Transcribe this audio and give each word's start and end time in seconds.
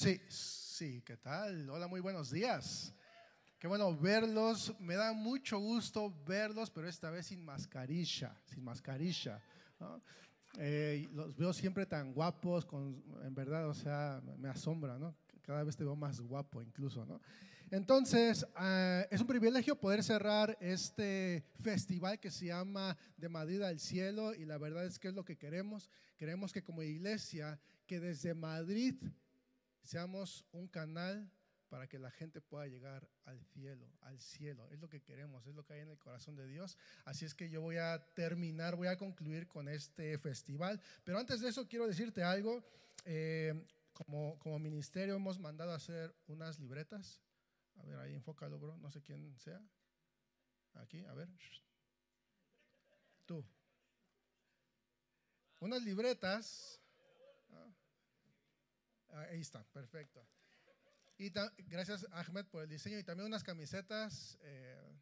Sí, 0.00 0.18
sí, 0.28 1.02
¿qué 1.04 1.18
tal? 1.18 1.68
Hola, 1.68 1.86
muy 1.86 2.00
buenos 2.00 2.30
días. 2.30 2.94
Qué 3.58 3.68
bueno 3.68 3.94
verlos. 3.94 4.74
Me 4.80 4.94
da 4.94 5.12
mucho 5.12 5.58
gusto 5.58 6.10
verlos, 6.26 6.70
pero 6.70 6.88
esta 6.88 7.10
vez 7.10 7.26
sin 7.26 7.44
mascarilla, 7.44 8.34
sin 8.46 8.64
mascarilla. 8.64 9.42
Eh, 10.58 11.06
los 11.12 11.36
veo 11.36 11.52
siempre 11.52 11.84
tan 11.84 12.14
guapos, 12.14 12.66
en 13.22 13.34
verdad, 13.34 13.68
o 13.68 13.74
sea, 13.74 14.22
me 14.38 14.48
asombra, 14.48 14.98
¿no? 14.98 15.14
Cada 15.42 15.64
vez 15.64 15.76
te 15.76 15.84
veo 15.84 15.94
más 15.94 16.18
guapo 16.18 16.62
incluso, 16.62 17.04
¿no? 17.04 17.20
Entonces, 17.70 18.46
ah, 18.56 19.04
es 19.10 19.20
un 19.20 19.26
privilegio 19.26 19.78
poder 19.78 20.02
cerrar 20.02 20.56
este 20.62 21.44
festival 21.62 22.18
que 22.18 22.30
se 22.30 22.46
llama 22.46 22.96
De 23.18 23.28
Madrid 23.28 23.60
al 23.60 23.78
Cielo 23.78 24.34
y 24.34 24.46
la 24.46 24.56
verdad 24.56 24.86
es 24.86 24.98
que 24.98 25.08
es 25.08 25.14
lo 25.14 25.26
que 25.26 25.36
queremos. 25.36 25.90
Queremos 26.16 26.54
que 26.54 26.64
como 26.64 26.82
iglesia, 26.82 27.60
que 27.86 28.00
desde 28.00 28.32
Madrid 28.32 28.94
seamos 29.90 30.44
un 30.52 30.68
canal 30.68 31.30
para 31.68 31.88
que 31.88 31.98
la 31.98 32.10
gente 32.10 32.40
pueda 32.40 32.66
llegar 32.66 33.08
al 33.24 33.40
cielo, 33.44 33.86
al 34.00 34.20
cielo. 34.20 34.68
Es 34.70 34.80
lo 34.80 34.88
que 34.88 35.02
queremos, 35.02 35.46
es 35.46 35.54
lo 35.54 35.64
que 35.64 35.74
hay 35.74 35.80
en 35.80 35.90
el 35.90 35.98
corazón 35.98 36.34
de 36.36 36.46
Dios. 36.46 36.76
Así 37.04 37.24
es 37.24 37.34
que 37.34 37.48
yo 37.48 37.60
voy 37.60 37.76
a 37.76 38.04
terminar, 38.14 38.74
voy 38.74 38.88
a 38.88 38.96
concluir 38.96 39.46
con 39.46 39.68
este 39.68 40.18
festival. 40.18 40.80
Pero 41.04 41.18
antes 41.18 41.40
de 41.40 41.48
eso 41.48 41.68
quiero 41.68 41.86
decirte 41.86 42.22
algo. 42.22 42.64
Eh, 43.04 43.66
como, 43.92 44.38
como 44.38 44.58
ministerio 44.58 45.16
hemos 45.16 45.38
mandado 45.38 45.72
a 45.72 45.76
hacer 45.76 46.14
unas 46.26 46.58
libretas 46.58 47.20
a 47.80 47.86
ver, 47.86 47.98
ahí 47.98 48.14
enfócalo, 48.14 48.58
bro. 48.58 48.76
No 48.78 48.90
sé 48.90 49.00
quién 49.00 49.36
sea. 49.38 49.60
Aquí, 50.74 51.04
a 51.04 51.14
ver. 51.14 51.28
Tú. 53.26 53.44
Unas 55.60 55.82
libretas. 55.82 56.79
Ah, 59.12 59.26
ahí 59.30 59.40
está, 59.40 59.64
perfecto. 59.72 60.26
Y 61.18 61.30
gracias, 61.68 62.06
Ahmed, 62.12 62.46
por 62.46 62.62
el 62.62 62.68
diseño. 62.68 62.98
Y 62.98 63.04
también 63.04 63.26
unas 63.26 63.44
camisetas 63.44 64.38
eh, 64.42 64.98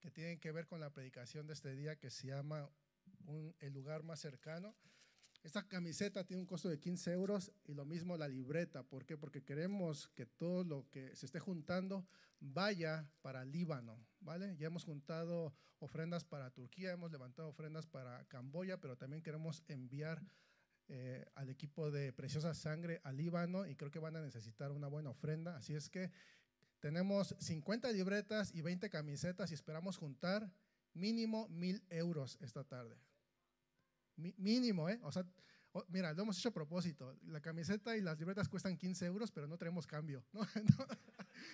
que 0.00 0.10
tienen 0.10 0.38
que 0.38 0.50
ver 0.50 0.66
con 0.66 0.80
la 0.80 0.90
predicación 0.90 1.46
de 1.46 1.52
este 1.52 1.74
día 1.74 1.96
que 1.96 2.10
se 2.10 2.28
llama 2.28 2.70
El 3.60 3.74
lugar 3.74 4.02
más 4.02 4.20
cercano. 4.20 4.74
Esta 5.42 5.68
camiseta 5.68 6.24
tiene 6.24 6.40
un 6.40 6.46
costo 6.46 6.68
de 6.68 6.80
15 6.80 7.12
euros 7.12 7.52
y 7.64 7.74
lo 7.74 7.84
mismo 7.84 8.16
la 8.16 8.28
libreta. 8.28 8.82
¿Por 8.82 9.04
qué? 9.04 9.16
Porque 9.16 9.44
queremos 9.44 10.08
que 10.08 10.26
todo 10.26 10.64
lo 10.64 10.88
que 10.90 11.14
se 11.14 11.26
esté 11.26 11.38
juntando 11.38 12.08
vaya 12.40 13.10
para 13.22 13.44
Líbano, 13.44 14.04
¿vale? 14.20 14.56
Ya 14.56 14.66
hemos 14.66 14.84
juntado 14.84 15.54
ofrendas 15.80 16.24
para 16.24 16.50
Turquía, 16.50 16.92
hemos 16.92 17.12
levantado 17.12 17.48
ofrendas 17.48 17.86
para 17.86 18.24
Camboya, 18.24 18.80
pero 18.80 18.96
también 18.96 19.22
queremos 19.22 19.62
enviar 19.68 20.22
eh, 20.88 21.26
al 21.34 21.50
equipo 21.50 21.90
de 21.90 22.12
Preciosa 22.12 22.54
Sangre 22.54 23.00
a 23.04 23.12
Líbano 23.12 23.66
y 23.66 23.76
creo 23.76 23.90
que 23.90 23.98
van 23.98 24.16
a 24.16 24.20
necesitar 24.20 24.72
una 24.72 24.88
buena 24.88 25.10
ofrenda. 25.10 25.56
Así 25.56 25.74
es 25.74 25.88
que 25.88 26.10
tenemos 26.80 27.34
50 27.38 27.90
libretas 27.92 28.54
y 28.54 28.62
20 28.62 28.88
camisetas 28.90 29.50
y 29.50 29.54
esperamos 29.54 29.96
juntar 29.96 30.50
mínimo 30.94 31.48
mil 31.48 31.82
euros 31.90 32.38
esta 32.40 32.64
tarde 32.64 32.98
mínimo, 34.18 34.88
¿eh? 34.88 34.98
O 35.02 35.12
sea, 35.12 35.24
mira, 35.88 36.12
lo 36.12 36.22
hemos 36.22 36.38
hecho 36.38 36.48
a 36.48 36.52
propósito. 36.52 37.16
La 37.26 37.40
camiseta 37.40 37.96
y 37.96 38.00
las 38.00 38.18
libretas 38.18 38.48
cuestan 38.48 38.76
15 38.76 39.06
euros, 39.06 39.30
pero 39.30 39.46
no 39.46 39.58
tenemos 39.58 39.86
cambio. 39.86 40.24
¿no? 40.32 40.46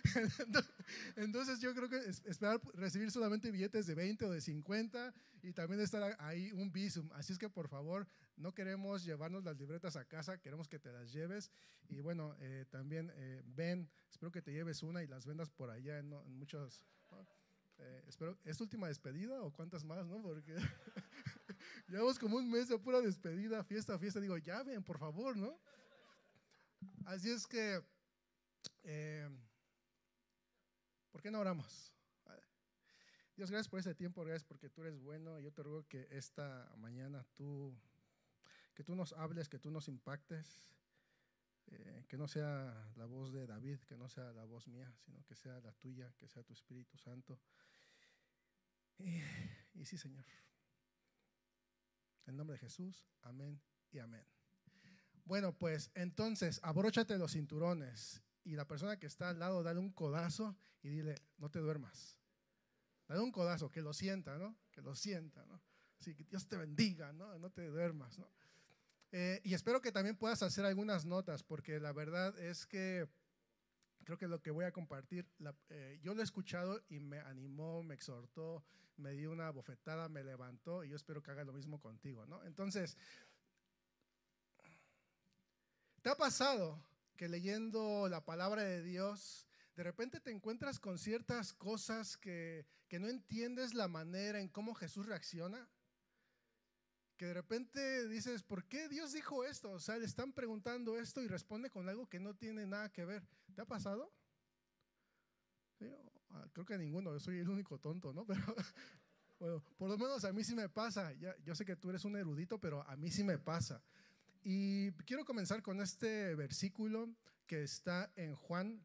Entonces 1.16 1.60
yo 1.60 1.74
creo 1.74 1.88
que 1.88 1.98
esperar 1.98 2.60
recibir 2.74 3.10
solamente 3.10 3.50
billetes 3.50 3.86
de 3.86 3.94
20 3.94 4.24
o 4.26 4.30
de 4.30 4.40
50 4.40 5.14
y 5.42 5.52
también 5.52 5.80
estar 5.80 6.16
ahí 6.20 6.52
un 6.52 6.72
visum. 6.72 7.10
Así 7.12 7.32
es 7.32 7.38
que 7.38 7.48
por 7.48 7.68
favor, 7.68 8.06
no 8.36 8.54
queremos 8.54 9.04
llevarnos 9.04 9.44
las 9.44 9.56
libretas 9.58 9.96
a 9.96 10.04
casa, 10.04 10.38
queremos 10.38 10.68
que 10.68 10.78
te 10.78 10.92
las 10.92 11.12
lleves. 11.12 11.50
Y 11.88 12.00
bueno, 12.00 12.34
eh, 12.40 12.64
también 12.70 13.12
eh, 13.14 13.42
ven, 13.44 13.90
espero 14.10 14.32
que 14.32 14.42
te 14.42 14.52
lleves 14.52 14.82
una 14.82 15.02
y 15.02 15.06
las 15.06 15.26
vendas 15.26 15.50
por 15.50 15.70
allá 15.70 15.98
en, 15.98 16.08
muchos... 16.38 16.82
Eh, 17.78 18.04
espero, 18.06 18.38
¿Es 18.44 18.60
última 18.60 18.86
despedida 18.86 19.42
o 19.42 19.52
cuántas 19.52 19.84
más? 19.84 20.06
¿no? 20.06 20.22
Porque 20.22 20.54
Llevamos 21.94 22.18
como 22.18 22.38
un 22.38 22.50
mes 22.50 22.66
de 22.66 22.76
pura 22.76 23.00
despedida, 23.00 23.62
fiesta, 23.62 23.96
fiesta. 24.00 24.18
Digo, 24.18 24.36
ya 24.36 24.64
ven, 24.64 24.82
por 24.82 24.98
favor, 24.98 25.36
¿no? 25.36 25.56
Así 27.06 27.30
es 27.30 27.46
que, 27.46 27.80
eh, 28.82 29.30
¿por 31.12 31.22
qué 31.22 31.30
no 31.30 31.38
oramos? 31.38 31.92
Dios, 33.36 33.48
gracias 33.48 33.68
por 33.68 33.78
este 33.78 33.94
tiempo, 33.94 34.24
gracias 34.24 34.42
porque 34.42 34.68
tú 34.68 34.80
eres 34.80 34.98
bueno. 34.98 35.38
Yo 35.38 35.52
te 35.52 35.62
ruego 35.62 35.86
que 35.86 36.08
esta 36.10 36.68
mañana 36.78 37.24
tú, 37.36 37.72
que 38.74 38.82
tú 38.82 38.96
nos 38.96 39.12
hables, 39.12 39.48
que 39.48 39.60
tú 39.60 39.70
nos 39.70 39.86
impactes, 39.86 40.68
eh, 41.68 42.04
que 42.08 42.16
no 42.16 42.26
sea 42.26 42.92
la 42.96 43.06
voz 43.06 43.32
de 43.32 43.46
David, 43.46 43.78
que 43.86 43.96
no 43.96 44.08
sea 44.08 44.32
la 44.32 44.42
voz 44.42 44.66
mía, 44.66 44.92
sino 44.98 45.24
que 45.26 45.36
sea 45.36 45.60
la 45.60 45.70
tuya, 45.74 46.12
que 46.18 46.26
sea 46.26 46.42
tu 46.42 46.54
Espíritu 46.54 46.98
Santo. 46.98 47.38
Y, 48.98 49.22
y 49.74 49.84
sí, 49.84 49.96
Señor. 49.96 50.24
En 52.26 52.36
nombre 52.36 52.54
de 52.54 52.60
Jesús, 52.60 53.06
amén 53.22 53.60
y 53.90 53.98
amén. 53.98 54.24
Bueno, 55.24 55.56
pues 55.56 55.90
entonces, 55.94 56.60
abróchate 56.62 57.16
los 57.18 57.32
cinturones 57.32 58.22
y 58.44 58.56
la 58.56 58.66
persona 58.66 58.98
que 58.98 59.06
está 59.06 59.30
al 59.30 59.38
lado, 59.38 59.62
dale 59.62 59.80
un 59.80 59.90
codazo 59.90 60.56
y 60.82 60.90
dile, 60.90 61.14
no 61.38 61.50
te 61.50 61.58
duermas. 61.58 62.18
Dale 63.08 63.20
un 63.20 63.32
codazo, 63.32 63.70
que 63.70 63.80
lo 63.80 63.92
sienta, 63.92 64.38
¿no? 64.38 64.56
Que 64.70 64.82
lo 64.82 64.94
sienta, 64.94 65.44
¿no? 65.46 65.62
Así 65.98 66.14
que 66.14 66.24
Dios 66.24 66.46
te 66.46 66.56
bendiga, 66.56 67.12
¿no? 67.12 67.38
No 67.38 67.50
te 67.50 67.66
duermas, 67.66 68.18
¿no? 68.18 68.30
Eh, 69.12 69.40
y 69.44 69.54
espero 69.54 69.80
que 69.80 69.92
también 69.92 70.16
puedas 70.16 70.42
hacer 70.42 70.64
algunas 70.64 71.04
notas, 71.04 71.42
porque 71.42 71.80
la 71.80 71.92
verdad 71.92 72.36
es 72.38 72.66
que 72.66 73.08
creo 74.04 74.18
que 74.18 74.28
lo 74.28 74.42
que 74.42 74.50
voy 74.50 74.64
a 74.64 74.72
compartir, 74.72 75.26
eh, 75.70 75.98
yo 76.02 76.14
lo 76.14 76.20
he 76.20 76.24
escuchado 76.24 76.82
y 76.88 77.00
me 77.00 77.18
animó, 77.20 77.82
me 77.82 77.94
exhortó, 77.94 78.64
me 78.96 79.12
dio 79.12 79.32
una 79.32 79.50
bofetada, 79.50 80.08
me 80.08 80.22
levantó 80.22 80.84
y 80.84 80.90
yo 80.90 80.96
espero 80.96 81.22
que 81.22 81.30
haga 81.30 81.44
lo 81.44 81.52
mismo 81.52 81.80
contigo, 81.80 82.26
¿no? 82.26 82.44
Entonces, 82.44 82.96
¿te 86.02 86.10
ha 86.10 86.16
pasado 86.16 86.82
que 87.16 87.28
leyendo 87.28 88.08
la 88.08 88.24
palabra 88.24 88.62
de 88.62 88.82
Dios, 88.82 89.46
de 89.76 89.82
repente 89.82 90.20
te 90.20 90.30
encuentras 90.30 90.78
con 90.78 90.98
ciertas 90.98 91.52
cosas 91.52 92.16
que, 92.16 92.66
que 92.88 92.98
no 92.98 93.08
entiendes 93.08 93.74
la 93.74 93.88
manera 93.88 94.40
en 94.40 94.48
cómo 94.48 94.74
Jesús 94.74 95.06
reacciona? 95.06 95.68
que 97.16 97.26
de 97.26 97.34
repente 97.34 98.08
dices, 98.08 98.42
¿por 98.42 98.64
qué 98.64 98.88
Dios 98.88 99.12
dijo 99.12 99.44
esto? 99.44 99.70
O 99.70 99.78
sea, 99.78 99.98
le 99.98 100.04
están 100.04 100.32
preguntando 100.32 100.98
esto 100.98 101.22
y 101.22 101.28
responde 101.28 101.70
con 101.70 101.88
algo 101.88 102.08
que 102.08 102.18
no 102.18 102.34
tiene 102.34 102.66
nada 102.66 102.90
que 102.90 103.04
ver. 103.04 103.22
¿Te 103.54 103.62
ha 103.62 103.64
pasado? 103.64 104.12
Ah, 106.30 106.48
creo 106.52 106.66
que 106.66 106.76
ninguno, 106.76 107.12
yo 107.12 107.20
soy 107.20 107.38
el 107.38 107.48
único 107.48 107.78
tonto, 107.78 108.12
¿no? 108.12 108.26
Pero 108.26 108.54
bueno, 109.38 109.64
por 109.76 109.88
lo 109.88 109.98
menos 109.98 110.24
a 110.24 110.32
mí 110.32 110.42
sí 110.42 110.54
me 110.54 110.68
pasa. 110.68 111.12
Ya, 111.14 111.36
yo 111.44 111.54
sé 111.54 111.64
que 111.64 111.76
tú 111.76 111.90
eres 111.90 112.04
un 112.04 112.16
erudito, 112.16 112.60
pero 112.60 112.82
a 112.88 112.96
mí 112.96 113.10
sí 113.10 113.24
me 113.24 113.38
pasa. 113.38 113.82
Y 114.42 114.92
quiero 115.04 115.24
comenzar 115.24 115.62
con 115.62 115.80
este 115.80 116.34
versículo 116.34 117.14
que 117.46 117.62
está 117.62 118.12
en 118.16 118.34
Juan 118.34 118.84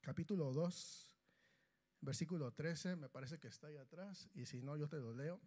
capítulo 0.00 0.52
2, 0.52 1.16
versículo 2.02 2.52
13, 2.52 2.96
me 2.96 3.08
parece 3.08 3.38
que 3.38 3.48
está 3.48 3.68
ahí 3.68 3.76
atrás, 3.76 4.28
y 4.34 4.46
si 4.46 4.62
no, 4.62 4.76
yo 4.76 4.88
te 4.88 4.98
lo 4.98 5.14
leo. 5.14 5.40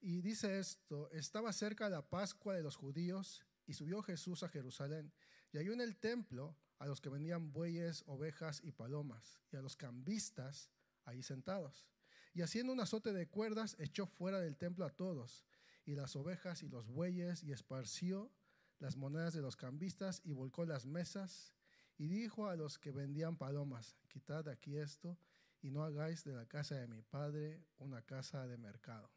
Y 0.00 0.22
dice 0.22 0.58
esto, 0.58 1.10
estaba 1.10 1.52
cerca 1.52 1.88
la 1.88 2.08
Pascua 2.08 2.54
de 2.54 2.62
los 2.62 2.76
judíos 2.76 3.44
y 3.66 3.74
subió 3.74 4.02
Jesús 4.02 4.42
a 4.42 4.48
Jerusalén 4.48 5.12
y 5.52 5.58
halló 5.58 5.72
en 5.72 5.80
el 5.80 5.96
templo 5.96 6.56
a 6.78 6.86
los 6.86 7.00
que 7.00 7.08
vendían 7.08 7.52
bueyes, 7.52 8.04
ovejas 8.06 8.60
y 8.62 8.72
palomas 8.72 9.40
y 9.52 9.56
a 9.56 9.62
los 9.62 9.76
cambistas 9.76 10.70
ahí 11.04 11.22
sentados. 11.22 11.86
Y 12.34 12.42
haciendo 12.42 12.72
un 12.72 12.80
azote 12.80 13.12
de 13.12 13.28
cuerdas 13.28 13.76
echó 13.78 14.06
fuera 14.06 14.40
del 14.40 14.56
templo 14.56 14.84
a 14.84 14.90
todos 14.90 15.44
y 15.84 15.94
las 15.94 16.14
ovejas 16.16 16.62
y 16.62 16.68
los 16.68 16.86
bueyes 16.88 17.42
y 17.42 17.52
esparció 17.52 18.30
las 18.78 18.96
monedas 18.96 19.34
de 19.34 19.42
los 19.42 19.56
cambistas 19.56 20.20
y 20.24 20.32
volcó 20.32 20.64
las 20.64 20.86
mesas 20.86 21.54
y 21.96 22.06
dijo 22.06 22.48
a 22.48 22.54
los 22.54 22.78
que 22.78 22.92
vendían 22.92 23.36
palomas, 23.36 23.96
quitad 24.06 24.48
aquí 24.48 24.76
esto 24.76 25.18
y 25.60 25.70
no 25.70 25.82
hagáis 25.82 26.22
de 26.22 26.34
la 26.34 26.46
casa 26.46 26.76
de 26.76 26.86
mi 26.86 27.02
padre 27.02 27.64
una 27.78 28.02
casa 28.02 28.46
de 28.46 28.56
mercado. 28.56 29.10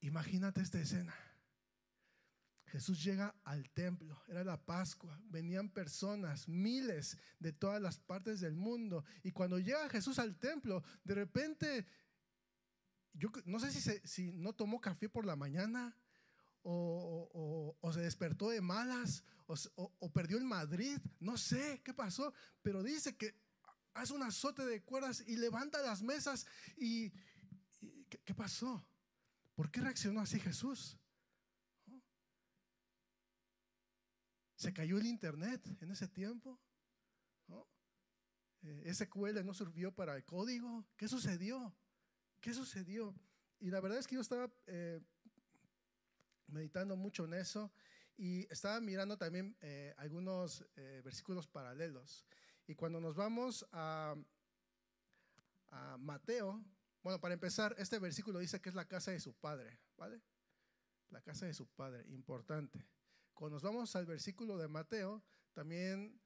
Imagínate 0.00 0.60
esta 0.60 0.80
escena. 0.80 1.14
Jesús 2.72 3.04
llega 3.04 3.34
al 3.44 3.68
templo, 3.68 4.22
era 4.28 4.42
la 4.42 4.64
Pascua, 4.64 5.20
venían 5.24 5.68
personas, 5.68 6.48
miles 6.48 7.18
de 7.38 7.52
todas 7.52 7.82
las 7.82 7.98
partes 7.98 8.40
del 8.40 8.54
mundo. 8.54 9.04
Y 9.22 9.30
cuando 9.30 9.58
llega 9.58 9.90
Jesús 9.90 10.18
al 10.18 10.38
templo, 10.38 10.82
de 11.04 11.14
repente, 11.14 11.86
yo 13.12 13.30
no 13.44 13.60
sé 13.60 13.70
si, 13.70 14.08
si 14.08 14.32
no 14.32 14.54
tomó 14.54 14.80
café 14.80 15.10
por 15.10 15.26
la 15.26 15.36
mañana 15.36 15.94
o, 16.62 17.76
se 17.92 18.00
despertó 18.00 18.48
de 18.48 18.62
malas 18.62 19.22
o, 19.46 20.10
perdió 20.10 20.38
el 20.38 20.44
Madrid, 20.44 20.98
no 21.20 21.36
sé 21.36 21.82
qué 21.84 21.92
pasó, 21.92 22.32
pero 22.62 22.82
dice 22.82 23.18
que 23.18 23.34
hace 23.92 24.14
un 24.14 24.22
azote 24.22 24.64
de 24.64 24.82
cuerdas 24.82 25.22
y 25.26 25.36
levanta 25.36 25.82
las 25.82 26.00
mesas 26.00 26.46
y, 26.78 27.12
¿qué 28.24 28.34
pasó? 28.34 28.82
¿Por 29.54 29.70
qué 29.70 29.82
reaccionó 29.82 30.22
así 30.22 30.40
Jesús? 30.40 30.96
Se 34.62 34.72
cayó 34.72 34.96
el 34.96 35.06
internet 35.06 35.60
en 35.80 35.90
ese 35.90 36.06
tiempo. 36.06 36.56
¿no? 37.48 37.66
Eh, 38.62 38.92
no 39.44 39.54
sirvió 39.54 39.92
para 39.92 40.14
el 40.14 40.24
código. 40.24 40.86
¿Qué 40.96 41.08
sucedió? 41.08 41.74
¿Qué 42.40 42.54
sucedió? 42.54 43.12
Y 43.58 43.70
la 43.70 43.80
verdad 43.80 43.98
es 43.98 44.06
que 44.06 44.14
yo 44.14 44.20
estaba 44.20 44.48
eh, 44.68 45.00
meditando 46.46 46.96
mucho 46.96 47.24
en 47.24 47.34
eso 47.34 47.72
y 48.16 48.46
estaba 48.52 48.80
mirando 48.80 49.18
también 49.18 49.56
eh, 49.62 49.94
algunos 49.96 50.64
eh, 50.76 51.02
versículos 51.04 51.48
paralelos. 51.48 52.24
Y 52.68 52.76
cuando 52.76 53.00
nos 53.00 53.16
vamos 53.16 53.66
a, 53.72 54.14
a 55.70 55.96
Mateo, 55.98 56.64
bueno, 57.02 57.20
para 57.20 57.34
empezar, 57.34 57.74
este 57.78 57.98
versículo 57.98 58.38
dice 58.38 58.60
que 58.60 58.68
es 58.68 58.76
la 58.76 58.86
casa 58.86 59.10
de 59.10 59.18
su 59.18 59.34
padre, 59.34 59.80
¿vale? 59.96 60.22
La 61.10 61.20
casa 61.20 61.46
de 61.46 61.54
su 61.54 61.66
padre, 61.66 62.04
importante. 62.10 62.86
Cuando 63.42 63.56
nos 63.56 63.64
vamos 63.64 63.96
al 63.96 64.06
versículo 64.06 64.56
de 64.56 64.68
Mateo, 64.68 65.20
también 65.52 66.22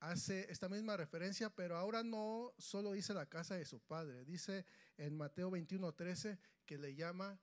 hace 0.00 0.50
esta 0.50 0.70
misma 0.70 0.96
referencia, 0.96 1.54
pero 1.54 1.76
ahora 1.76 2.02
no 2.02 2.54
solo 2.56 2.92
dice 2.92 3.12
la 3.12 3.26
casa 3.26 3.56
de 3.56 3.66
su 3.66 3.78
padre, 3.82 4.24
dice 4.24 4.64
en 4.96 5.18
Mateo 5.18 5.50
21:13 5.50 6.38
que 6.64 6.78
le 6.78 6.94
llama 6.94 7.38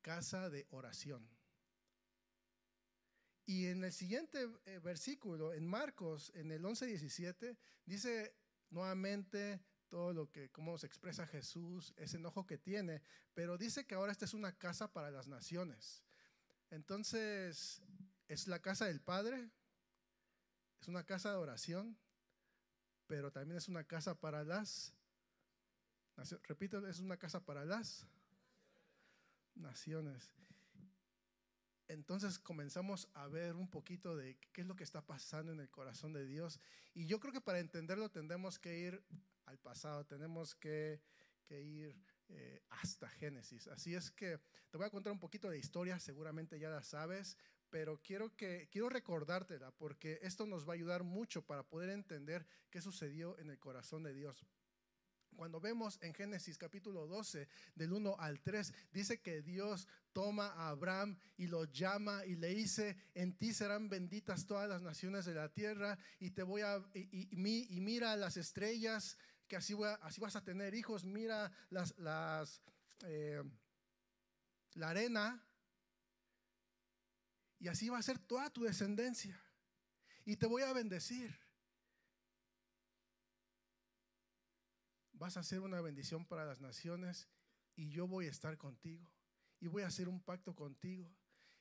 casa 0.00 0.48
de 0.48 0.66
oración. 0.70 1.28
Y 3.44 3.66
en 3.66 3.84
el 3.84 3.92
siguiente 3.92 4.48
eh, 4.64 4.78
versículo, 4.78 5.52
en 5.52 5.66
Marcos, 5.66 6.32
en 6.34 6.50
el 6.50 6.64
11:17, 6.64 7.54
dice 7.84 8.34
nuevamente 8.70 9.62
todo 9.88 10.14
lo 10.14 10.30
que, 10.30 10.50
cómo 10.50 10.78
se 10.78 10.86
expresa 10.86 11.26
Jesús, 11.26 11.92
ese 11.98 12.16
enojo 12.16 12.46
que 12.46 12.56
tiene, 12.56 13.02
pero 13.34 13.58
dice 13.58 13.86
que 13.86 13.94
ahora 13.94 14.12
esta 14.12 14.24
es 14.24 14.32
una 14.32 14.56
casa 14.56 14.90
para 14.90 15.10
las 15.10 15.26
naciones. 15.28 16.02
Entonces, 16.70 17.82
es 18.28 18.46
la 18.46 18.60
casa 18.60 18.86
del 18.86 19.00
Padre, 19.00 19.50
es 20.80 20.88
una 20.88 21.04
casa 21.04 21.30
de 21.30 21.36
oración, 21.36 21.98
pero 23.06 23.32
también 23.32 23.58
es 23.58 23.68
una 23.68 23.84
casa 23.84 24.20
para 24.20 24.44
las, 24.44 24.94
repito, 26.44 26.86
es 26.86 27.00
una 27.00 27.16
casa 27.16 27.44
para 27.44 27.64
las 27.64 28.06
naciones 29.54 30.30
entonces 31.88 32.38
comenzamos 32.38 33.08
a 33.14 33.26
ver 33.28 33.56
un 33.56 33.68
poquito 33.68 34.14
de 34.14 34.38
qué 34.52 34.60
es 34.60 34.66
lo 34.66 34.76
que 34.76 34.84
está 34.84 35.04
pasando 35.06 35.52
en 35.52 35.60
el 35.60 35.70
corazón 35.70 36.12
de 36.12 36.26
Dios. 36.26 36.60
Y 36.94 37.06
yo 37.06 37.18
creo 37.18 37.32
que 37.32 37.40
para 37.40 37.60
entenderlo 37.60 38.10
tendremos 38.10 38.58
que 38.58 38.78
ir 38.78 39.02
al 39.46 39.58
pasado, 39.58 40.04
tenemos 40.04 40.54
que, 40.54 41.00
ir 41.48 41.96
eh, 42.28 42.62
hasta 42.68 43.08
Génesis. 43.08 43.68
Así 43.68 43.94
es 43.94 44.10
que 44.10 44.38
te 44.70 44.76
voy 44.76 44.86
a 44.86 44.90
contar 44.90 45.12
un 45.12 45.18
poquito 45.18 45.48
de 45.48 45.58
historia, 45.58 45.98
seguramente 45.98 46.58
ya 46.58 46.68
la 46.68 46.82
sabes, 46.82 47.38
pero 47.70 48.00
quiero, 48.02 48.34
que, 48.36 48.68
quiero 48.70 48.88
recordártela 48.88 49.70
porque 49.72 50.18
esto 50.22 50.46
nos 50.46 50.66
va 50.66 50.72
a 50.72 50.74
ayudar 50.74 51.02
mucho 51.02 51.42
para 51.42 51.62
poder 51.62 51.90
entender 51.90 52.46
qué 52.70 52.80
sucedió 52.80 53.38
en 53.38 53.50
el 53.50 53.58
corazón 53.58 54.02
de 54.02 54.14
Dios. 54.14 54.46
Cuando 55.36 55.60
vemos 55.60 55.98
en 56.02 56.14
Génesis 56.14 56.58
capítulo 56.58 57.06
12, 57.06 57.46
del 57.76 57.92
1 57.92 58.16
al 58.18 58.40
3, 58.40 58.74
dice 58.92 59.20
que 59.20 59.40
Dios 59.42 59.86
toma 60.12 60.48
a 60.48 60.70
Abraham 60.70 61.16
y 61.36 61.46
lo 61.46 61.64
llama 61.66 62.24
y 62.26 62.34
le 62.34 62.48
dice, 62.48 62.96
en 63.14 63.36
ti 63.36 63.52
serán 63.52 63.88
benditas 63.88 64.46
todas 64.46 64.68
las 64.68 64.82
naciones 64.82 65.26
de 65.26 65.34
la 65.34 65.48
tierra 65.48 65.96
y 66.18 66.30
te 66.30 66.42
voy 66.42 66.62
a, 66.62 66.82
y, 66.92 67.28
mira 67.36 68.16
las 68.16 68.36
estrellas, 68.36 69.16
que 69.46 69.56
así, 69.56 69.76
así 70.00 70.20
vas 70.20 70.34
a 70.34 70.44
tener 70.44 70.74
hijos, 70.74 71.04
mira 71.04 71.52
las, 71.70 71.96
las 71.98 72.60
eh, 73.04 73.42
la 74.74 74.90
arena 74.90 75.42
y 77.58 77.68
así 77.68 77.88
va 77.88 77.98
a 77.98 78.02
ser 78.02 78.18
toda 78.18 78.50
tu 78.50 78.62
descendencia 78.62 79.40
y 80.24 80.36
te 80.36 80.46
voy 80.46 80.62
a 80.62 80.72
bendecir. 80.72 81.34
vas 85.18 85.36
a 85.36 85.42
ser 85.42 85.60
una 85.60 85.80
bendición 85.80 86.24
para 86.24 86.44
las 86.44 86.60
naciones 86.60 87.28
y 87.74 87.90
yo 87.90 88.06
voy 88.06 88.26
a 88.26 88.30
estar 88.30 88.56
contigo 88.56 89.10
y 89.60 89.66
voy 89.66 89.82
a 89.82 89.88
hacer 89.88 90.08
un 90.08 90.22
pacto 90.22 90.54
contigo. 90.54 91.12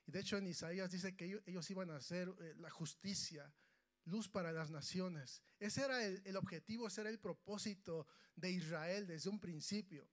Y 0.05 0.11
de 0.11 0.19
hecho 0.19 0.37
en 0.37 0.47
Isaías 0.47 0.91
dice 0.91 1.15
que 1.15 1.41
ellos, 1.45 1.69
iban 1.69 1.89
a 1.89 1.97
hacer 1.97 2.33
eh, 2.39 2.53
la 2.57 2.69
justicia, 2.69 3.51
luz 4.05 4.29
para 4.29 4.51
las 4.51 4.69
naciones. 4.69 5.41
Ese 5.59 5.83
era 5.83 6.05
el, 6.05 6.21
el 6.23 6.37
objetivo, 6.37 6.87
ese 6.87 7.01
era 7.01 7.09
el 7.09 7.19
propósito 7.19 8.07
de 8.35 8.51
Israel 8.51 9.07
desde 9.07 9.29
un 9.29 9.39
principio. 9.39 10.07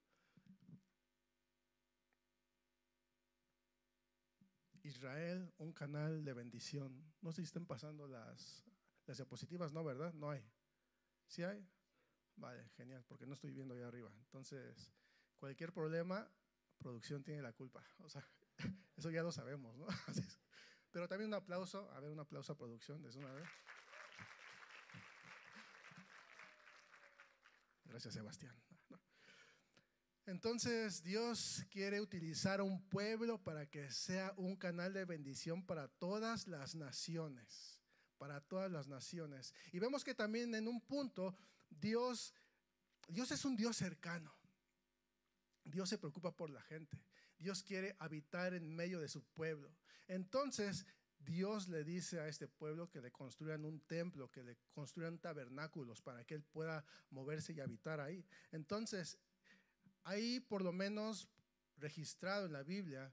Israel, 4.85 5.53
un 5.59 5.73
canal 5.73 6.25
de 6.25 6.35
bendición. 6.35 7.13
No 7.23 7.33
sé 7.33 7.43
si 7.43 7.47
están 7.47 7.67
pasando 7.67 8.07
las, 8.07 8.65
las 9.07 9.17
diapositivas, 9.17 9.73
no, 9.73 9.83
¿verdad? 9.83 10.13
No 10.15 10.31
hay. 10.31 10.45
¿Sí 11.27 11.43
hay? 11.43 11.67
Vale, 12.37 12.69
genial, 12.77 13.05
porque 13.07 13.27
no 13.27 13.35
estoy 13.35 13.53
viendo 13.53 13.75
ahí 13.75 13.83
arriba. 13.83 14.13
Entonces, 14.19 14.93
cualquier 15.37 15.73
problema, 15.73 16.31
producción 16.79 17.25
tiene 17.25 17.43
la 17.43 17.53
culpa. 17.53 17.85
O 17.99 18.09
sea, 18.09 18.29
eso 18.97 19.11
ya 19.11 19.23
lo 19.23 19.33
sabemos, 19.33 19.77
¿no? 19.77 19.87
Pero 20.91 21.09
también 21.09 21.29
un 21.29 21.35
aplauso, 21.35 21.91
a 21.93 22.01
ver, 22.01 22.11
un 22.11 22.21
aplauso 22.21 22.53
a 22.53 22.57
producción, 22.57 23.03
de 23.03 23.19
una 23.19 23.33
vez. 23.33 23.49
Gracias, 27.85 28.15
Sebastián. 28.15 28.64
Entonces 30.26 31.03
Dios 31.03 31.65
quiere 31.71 32.00
utilizar 32.00 32.62
un 32.62 32.82
pueblo 32.88 33.43
para 33.43 33.67
que 33.67 33.91
sea 33.91 34.32
un 34.37 34.56
canal 34.56 34.93
de 34.94 35.05
bendición 35.05 35.65
para 35.67 35.88
todas 35.88 36.49
las 36.49 36.75
naciones, 36.75 37.81
para 38.17 38.41
todas 38.41 38.71
las 38.71 38.88
naciones. 38.88 39.53
Y 39.73 39.79
vemos 39.79 40.03
que 40.03 40.15
también 40.15 40.55
en 40.55 40.67
un 40.67 40.81
punto 40.81 41.37
Dios, 41.69 42.35
Dios 43.09 43.31
es 43.32 43.44
un 43.44 43.55
Dios 43.55 43.76
cercano. 43.76 44.35
Dios 45.65 45.88
se 45.88 45.99
preocupa 45.99 46.35
por 46.35 46.50
la 46.50 46.62
gente. 46.62 46.99
Dios 47.38 47.62
quiere 47.62 47.94
habitar 47.99 48.55
en 48.55 48.75
medio 48.75 49.00
de 49.00 49.09
su 49.09 49.23
pueblo. 49.23 49.77
Entonces, 50.09 50.87
Dios 51.19 51.69
le 51.69 51.85
dice 51.85 52.20
a 52.20 52.29
este 52.29 52.49
pueblo 52.49 52.91
que 52.91 53.00
le 53.00 53.11
construyan 53.11 53.65
un 53.65 53.81
templo, 53.81 54.31
que 54.31 54.43
le 54.43 54.56
construyan 54.73 55.19
tabernáculos 55.19 56.03
para 56.03 56.25
que 56.25 56.35
él 56.35 56.43
pueda 56.43 56.85
moverse 57.11 57.53
y 57.53 57.61
habitar 57.61 58.00
ahí. 58.00 58.25
Entonces, 58.53 59.19
hay 60.05 60.41
por 60.41 60.62
lo 60.62 60.73
menos 60.73 61.29
registrado 61.77 62.47
en 62.47 62.53
la 62.53 62.62
Biblia 62.62 63.12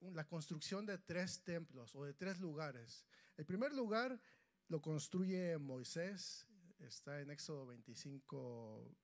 la 0.00 0.26
construcción 0.26 0.86
de 0.86 0.98
tres 0.98 1.42
templos 1.42 1.94
o 1.96 2.04
de 2.04 2.14
tres 2.14 2.38
lugares. 2.38 3.06
El 3.36 3.46
primer 3.46 3.72
lugar 3.72 4.20
lo 4.68 4.80
construye 4.80 5.56
Moisés 5.58 6.46
está 6.78 7.20
en 7.20 7.30
Éxodo 7.30 7.66
25, 7.66 8.96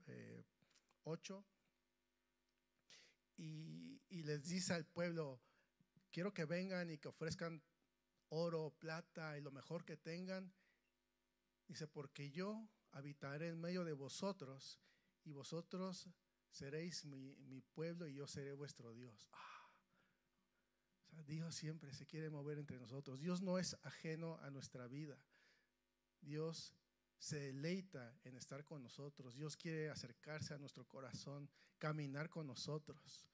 8. 1.04 1.38
Eh, 1.38 1.52
y, 3.38 4.00
y 4.08 4.23
les 4.23 4.44
dice 4.44 4.75
al 4.75 4.87
pueblo, 4.87 5.40
quiero 6.11 6.32
que 6.32 6.44
vengan 6.44 6.90
y 6.90 6.99
que 6.99 7.08
ofrezcan 7.08 7.62
oro, 8.28 8.75
plata 8.78 9.37
y 9.38 9.42
lo 9.42 9.50
mejor 9.50 9.85
que 9.85 9.96
tengan. 9.96 10.52
Dice, 11.68 11.87
porque 11.87 12.30
yo 12.30 12.68
habitaré 12.92 13.49
en 13.49 13.61
medio 13.61 13.85
de 13.85 13.92
vosotros 13.92 14.80
y 15.25 15.32
vosotros 15.32 16.08
seréis 16.50 17.04
mi, 17.04 17.36
mi 17.48 17.60
pueblo 17.60 18.08
y 18.08 18.14
yo 18.14 18.26
seré 18.26 18.54
vuestro 18.54 18.92
Dios. 18.94 19.28
Ah. 19.32 19.56
Dios 21.26 21.54
siempre 21.54 21.92
se 21.94 22.06
quiere 22.06 22.30
mover 22.30 22.58
entre 22.58 22.78
nosotros. 22.78 23.20
Dios 23.20 23.42
no 23.42 23.58
es 23.58 23.76
ajeno 23.82 24.38
a 24.42 24.50
nuestra 24.50 24.86
vida. 24.86 25.18
Dios 26.20 26.74
se 27.18 27.38
deleita 27.40 28.14
en 28.24 28.36
estar 28.36 28.64
con 28.64 28.82
nosotros. 28.82 29.34
Dios 29.34 29.56
quiere 29.56 29.90
acercarse 29.90 30.54
a 30.54 30.58
nuestro 30.58 30.86
corazón, 30.86 31.48
caminar 31.78 32.28
con 32.28 32.46
nosotros. 32.46 33.26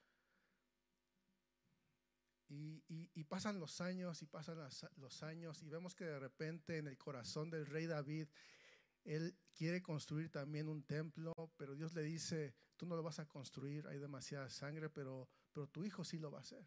Y, 2.49 3.25
pasan 3.25 3.59
los 3.59 3.81
años 3.81 4.21
y 4.21 4.26
pasan 4.26 4.59
los 4.97 5.23
años 5.23 5.62
y 5.62 5.71
vemos 5.71 5.95
que 5.95 6.04
de 6.04 6.19
repente 6.19 6.76
en 6.76 6.87
el 6.87 6.99
corazón 6.99 7.49
del 7.49 7.64
rey 7.64 7.87
David, 7.87 8.28
él 9.04 9.38
quiere 9.54 9.81
construir 9.81 10.31
también 10.31 10.69
un 10.69 10.83
templo, 10.83 11.33
pero 11.57 11.75
Dios 11.75 11.95
le 11.95 12.02
dice, 12.02 12.54
tú 12.83 12.89
no 12.89 12.97
lo 12.97 13.05
vas 13.05 13.21
a 13.21 13.29
construir, 13.29 13.87
hay 13.87 14.01
demasiada 14.01 14.51
sangre, 14.51 14.91
pero, 14.91 15.29
pero 15.53 15.69
tu 15.69 15.85
hijo 15.85 16.03
sí 16.03 16.19
lo 16.19 16.33
va 16.33 16.39
a 16.39 16.41
hacer. 16.41 16.67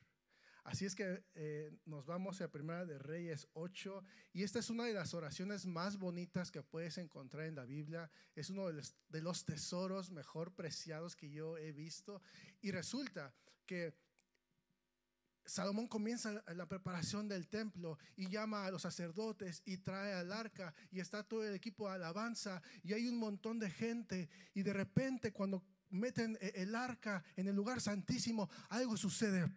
Así 0.63 0.85
es 0.85 0.95
que 0.95 1.25
eh, 1.33 1.77
nos 1.83 2.05
vamos 2.05 2.39
a 2.39 2.49
Primera 2.49 2.85
de 2.85 2.97
Reyes 2.97 3.49
8 3.51 4.01
y 4.31 4.43
esta 4.43 4.59
es 4.59 4.69
una 4.69 4.85
de 4.85 4.93
las 4.93 5.13
oraciones 5.13 5.65
más 5.65 5.97
bonitas 5.97 6.51
que 6.51 6.63
puedes 6.63 6.97
encontrar 6.99 7.47
en 7.47 7.55
la 7.55 7.65
Biblia. 7.65 8.09
Es 8.33 8.49
uno 8.49 8.67
de 8.67 9.21
los, 9.21 9.43
tesoros 9.43 10.09
mejor 10.09 10.53
preciados 10.55 11.17
que 11.17 11.29
yo 11.29 11.57
he 11.57 11.73
visto. 11.73 12.21
Y 12.61 12.71
resulta 12.71 13.33
que 13.65 13.93
Salomón 15.45 15.87
comienza 15.87 16.41
la 16.55 16.65
preparación 16.65 17.27
del 17.27 17.49
templo 17.49 17.99
y 18.15 18.29
llama 18.29 18.65
a 18.65 18.71
los 18.71 18.83
sacerdotes 18.83 19.61
y 19.65 19.79
trae 19.79 20.13
al 20.13 20.31
arca 20.31 20.73
y 20.91 21.01
está 21.01 21.23
todo 21.23 21.43
el 21.43 21.55
equipo 21.55 21.89
de 21.89 21.95
alabanza 21.95 22.61
y 22.83 22.93
hay 22.93 23.09
un 23.09 23.17
montón 23.17 23.59
de 23.59 23.69
gente 23.69 24.29
y 24.53 24.63
de 24.63 24.71
repente 24.71 25.33
cuando 25.33 25.61
meten 25.89 26.37
eh, 26.41 26.53
el 26.55 26.75
arca 26.75 27.23
en 27.35 27.47
el 27.47 27.55
lugar 27.55 27.81
santísimo, 27.81 28.49
algo 28.69 28.97
sucede. 28.97 29.51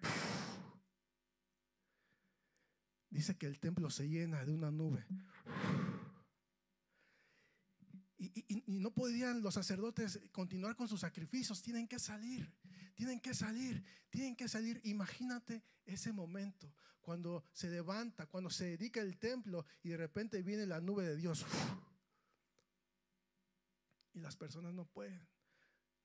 Dice 3.11 3.37
que 3.37 3.47
el 3.47 3.59
templo 3.59 3.91
se 3.91 4.09
llena 4.09 4.45
de 4.45 4.53
una 4.53 4.71
nube. 4.71 5.07
Y, 8.19 8.65
no 8.67 8.93
podían 8.93 9.43
los 9.43 9.55
sacerdotes 9.55 10.21
continuar 10.33 10.75
con 10.77 10.89
sus 10.89 11.01
sacrificios, 11.01 11.63
tienen 11.63 11.87
que 11.87 11.99
salir, 11.99 12.53
tienen 12.95 13.21
que 13.21 13.33
salir, 13.33 13.85
tienen 14.11 14.35
que 14.37 14.49
salir. 14.49 14.81
Imagínate 14.85 15.63
ese 15.87 16.13
momento 16.13 16.75
cuando 17.01 17.45
se 17.53 17.71
levanta, 17.71 18.27
cuando 18.27 18.51
se 18.51 18.77
dedica 18.77 19.01
el 19.01 19.19
templo 19.19 19.65
y 19.83 19.91
de 19.91 19.97
repente 19.97 20.43
viene 20.43 20.67
la 20.67 20.81
nube 20.81 21.05
de 21.05 21.17
Dios. 21.17 21.47
Y 24.13 24.21
las 24.21 24.37
personas 24.37 24.75
no 24.75 24.85
pueden 24.85 25.27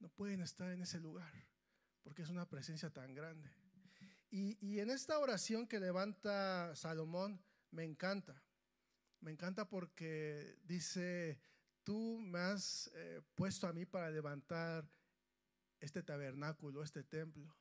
no 0.03 0.09
pueden 0.09 0.41
estar 0.41 0.69
en 0.69 0.81
ese 0.81 0.99
lugar 0.99 1.33
porque 2.03 2.23
es 2.23 2.29
una 2.29 2.49
presencia 2.49 2.89
tan 2.89 3.15
grande. 3.15 3.49
Y, 4.29 4.79
en 4.79 4.89
esta 4.89 5.17
oración 5.17 5.65
que 5.65 5.79
levanta 5.79 6.75
Salomón, 6.75 7.41
me 7.71 7.85
encanta. 7.85 8.43
Me 9.21 9.31
encanta 9.31 9.69
porque 9.69 10.59
dice, 10.65 11.39
tú 11.83 12.19
me 12.19 12.39
has 12.39 12.91
eh, 12.95 13.21
puesto 13.33 13.65
a 13.65 13.71
mí 13.71 13.85
para 13.85 14.09
levantar 14.09 14.85
este 15.79 16.03
tabernáculo, 16.03 16.83
este 16.83 17.05
templo. 17.05 17.55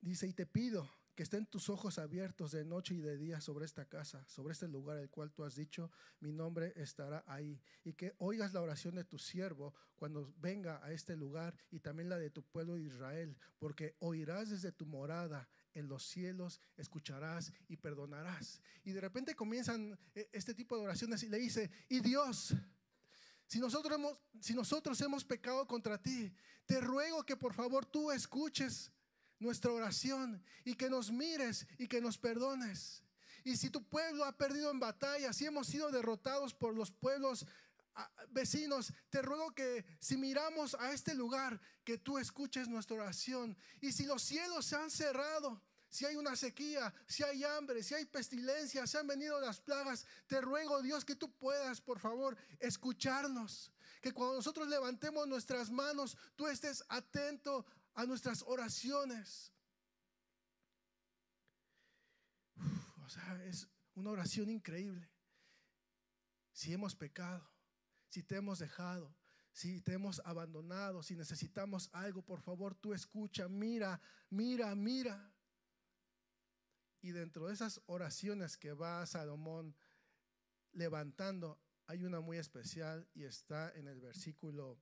Dice, 0.00 0.28
y 0.28 0.34
te 0.34 0.46
pido 0.46 0.97
que 1.18 1.24
estén 1.24 1.46
tus 1.46 1.68
ojos 1.68 1.98
abiertos 1.98 2.52
de 2.52 2.64
noche 2.64 2.94
y 2.94 3.00
de 3.00 3.18
día 3.18 3.40
sobre 3.40 3.64
esta 3.64 3.86
casa, 3.86 4.24
sobre 4.28 4.52
este 4.52 4.68
lugar 4.68 4.98
el 4.98 5.10
cual 5.10 5.32
tú 5.32 5.42
has 5.42 5.56
dicho, 5.56 5.90
mi 6.20 6.30
nombre 6.30 6.72
estará 6.76 7.24
ahí. 7.26 7.60
Y 7.82 7.94
que 7.94 8.14
oigas 8.18 8.52
la 8.52 8.60
oración 8.60 8.94
de 8.94 9.02
tu 9.02 9.18
siervo 9.18 9.74
cuando 9.96 10.32
venga 10.38 10.80
a 10.80 10.92
este 10.92 11.16
lugar 11.16 11.56
y 11.72 11.80
también 11.80 12.08
la 12.08 12.18
de 12.18 12.30
tu 12.30 12.44
pueblo 12.44 12.78
Israel, 12.78 13.36
porque 13.58 13.96
oirás 13.98 14.50
desde 14.50 14.70
tu 14.70 14.86
morada 14.86 15.48
en 15.74 15.88
los 15.88 16.04
cielos, 16.04 16.60
escucharás 16.76 17.52
y 17.66 17.76
perdonarás. 17.76 18.60
Y 18.84 18.92
de 18.92 19.00
repente 19.00 19.34
comienzan 19.34 19.98
eh, 20.14 20.30
este 20.32 20.54
tipo 20.54 20.76
de 20.76 20.84
oraciones 20.84 21.24
y 21.24 21.28
le 21.28 21.38
dice, 21.38 21.68
y 21.88 21.98
Dios, 21.98 22.54
si 23.48 23.58
nosotros 23.58 23.92
hemos, 23.92 24.16
si 24.38 24.54
nosotros 24.54 25.00
hemos 25.00 25.24
pecado 25.24 25.66
contra 25.66 26.00
ti, 26.00 26.32
te 26.64 26.80
ruego 26.80 27.26
que 27.26 27.36
por 27.36 27.54
favor 27.54 27.84
tú 27.86 28.12
escuches 28.12 28.92
nuestra 29.38 29.72
oración 29.72 30.42
y 30.64 30.74
que 30.74 30.90
nos 30.90 31.10
mires 31.10 31.66
y 31.78 31.86
que 31.86 32.00
nos 32.00 32.18
perdones. 32.18 33.02
Y 33.44 33.56
si 33.56 33.70
tu 33.70 33.82
pueblo 33.88 34.24
ha 34.24 34.36
perdido 34.36 34.70
en 34.70 34.80
batalla, 34.80 35.32
si 35.32 35.46
hemos 35.46 35.66
sido 35.68 35.90
derrotados 35.90 36.52
por 36.52 36.74
los 36.74 36.90
pueblos 36.90 37.46
ah, 37.94 38.10
vecinos, 38.30 38.92
te 39.10 39.22
ruego 39.22 39.54
que 39.54 39.84
si 40.00 40.16
miramos 40.16 40.74
a 40.74 40.92
este 40.92 41.14
lugar, 41.14 41.60
que 41.84 41.98
tú 41.98 42.18
escuches 42.18 42.68
nuestra 42.68 42.96
oración. 42.96 43.56
Y 43.80 43.92
si 43.92 44.04
los 44.04 44.22
cielos 44.22 44.66
se 44.66 44.76
han 44.76 44.90
cerrado, 44.90 45.62
si 45.88 46.04
hay 46.04 46.16
una 46.16 46.36
sequía, 46.36 46.92
si 47.06 47.22
hay 47.22 47.44
hambre, 47.44 47.82
si 47.82 47.94
hay 47.94 48.04
pestilencia, 48.04 48.86
si 48.86 48.96
han 48.96 49.06
venido 49.06 49.40
las 49.40 49.60
plagas, 49.60 50.04
te 50.26 50.40
ruego 50.40 50.82
Dios 50.82 51.04
que 51.04 51.16
tú 51.16 51.32
puedas, 51.32 51.80
por 51.80 51.98
favor, 51.98 52.36
escucharnos. 52.60 53.72
Que 54.02 54.12
cuando 54.12 54.36
nosotros 54.36 54.68
levantemos 54.68 55.26
nuestras 55.26 55.70
manos, 55.70 56.16
tú 56.36 56.46
estés 56.46 56.84
atento 56.88 57.64
a 57.98 58.06
nuestras 58.06 58.44
oraciones. 58.46 59.52
o 63.04 63.08
sea, 63.08 63.44
es 63.44 63.68
una 63.94 64.10
oración 64.10 64.50
increíble. 64.50 65.10
Si 66.52 66.72
hemos 66.72 66.94
pecado, 66.94 67.50
si 68.08 68.22
te 68.22 68.36
hemos 68.36 68.60
dejado, 68.60 69.16
si 69.50 69.80
te 69.80 69.94
hemos 69.94 70.22
abandonado, 70.24 71.02
si 71.02 71.16
necesitamos 71.16 71.90
algo, 71.92 72.22
por 72.22 72.40
favor, 72.40 72.76
tú 72.76 72.94
escucha, 72.94 73.48
mira, 73.48 74.00
mira, 74.30 74.72
mira. 74.76 75.34
Y 77.00 77.10
dentro 77.10 77.48
de 77.48 77.54
esas 77.54 77.80
oraciones 77.86 78.56
que 78.56 78.74
va 78.74 79.04
Salomón 79.06 79.74
levantando, 80.70 81.60
hay 81.86 82.04
una 82.04 82.20
muy 82.20 82.36
especial 82.36 83.08
y 83.12 83.24
está 83.24 83.72
en 83.72 83.88
el 83.88 84.00
versículo 84.00 84.80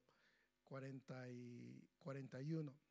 40 0.64 1.30
y 1.30 1.88
41. 1.98 2.85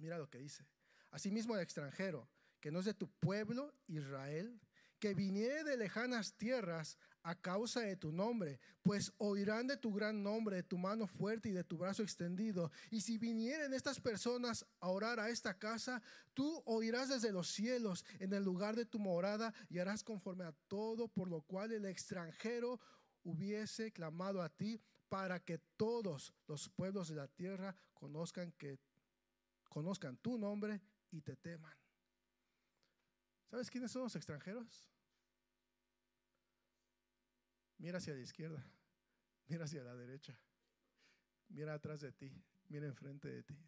Mira 0.00 0.18
lo 0.18 0.28
que 0.28 0.38
dice. 0.38 0.66
Asimismo 1.10 1.54
el 1.54 1.62
extranjero, 1.62 2.28
que 2.60 2.70
no 2.70 2.80
es 2.80 2.86
de 2.86 2.94
tu 2.94 3.08
pueblo 3.08 3.74
Israel, 3.86 4.60
que 4.98 5.14
viniere 5.14 5.64
de 5.64 5.76
lejanas 5.76 6.34
tierras 6.36 6.98
a 7.22 7.34
causa 7.34 7.80
de 7.80 7.96
tu 7.96 8.12
nombre, 8.12 8.60
pues 8.82 9.12
oirán 9.18 9.66
de 9.66 9.76
tu 9.76 9.92
gran 9.92 10.22
nombre, 10.22 10.56
de 10.56 10.62
tu 10.62 10.78
mano 10.78 11.06
fuerte 11.06 11.48
y 11.48 11.52
de 11.52 11.64
tu 11.64 11.78
brazo 11.78 12.02
extendido. 12.02 12.70
Y 12.90 13.00
si 13.00 13.18
vinieren 13.18 13.72
estas 13.72 14.00
personas 14.00 14.66
a 14.80 14.88
orar 14.88 15.18
a 15.20 15.30
esta 15.30 15.58
casa, 15.58 16.02
tú 16.34 16.62
oirás 16.66 17.08
desde 17.08 17.32
los 17.32 17.48
cielos 17.48 18.04
en 18.18 18.32
el 18.32 18.44
lugar 18.44 18.76
de 18.76 18.86
tu 18.86 18.98
morada 18.98 19.54
y 19.68 19.78
harás 19.78 20.04
conforme 20.04 20.44
a 20.44 20.54
todo 20.68 21.08
por 21.08 21.28
lo 21.28 21.42
cual 21.42 21.72
el 21.72 21.86
extranjero 21.86 22.78
hubiese 23.22 23.92
clamado 23.92 24.42
a 24.42 24.48
ti 24.48 24.80
para 25.08 25.40
que 25.40 25.58
todos 25.76 26.34
los 26.46 26.68
pueblos 26.68 27.08
de 27.08 27.16
la 27.16 27.26
tierra 27.26 27.74
conozcan 27.94 28.52
que 28.52 28.78
conozcan 29.70 30.18
tu 30.18 30.36
nombre 30.36 30.82
y 31.10 31.22
te 31.22 31.36
teman. 31.36 31.74
¿Sabes 33.46 33.70
quiénes 33.70 33.90
son 33.90 34.02
los 34.02 34.16
extranjeros? 34.16 34.90
Mira 37.78 37.96
hacia 37.96 38.14
la 38.14 38.20
izquierda, 38.20 38.62
mira 39.46 39.64
hacia 39.64 39.82
la 39.82 39.94
derecha, 39.94 40.38
mira 41.48 41.72
atrás 41.72 42.00
de 42.00 42.12
ti, 42.12 42.30
mira 42.68 42.86
enfrente 42.86 43.28
de 43.28 43.42
ti. 43.42 43.58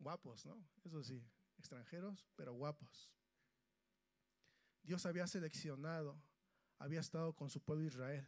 Guapos, 0.00 0.44
¿no? 0.44 0.68
Eso 0.84 1.04
sí, 1.04 1.24
extranjeros, 1.56 2.28
pero 2.34 2.54
guapos. 2.54 3.12
Dios 4.82 5.06
había 5.06 5.26
seleccionado, 5.26 6.20
había 6.78 7.00
estado 7.00 7.34
con 7.36 7.48
su 7.48 7.62
pueblo 7.62 7.84
Israel, 7.84 8.26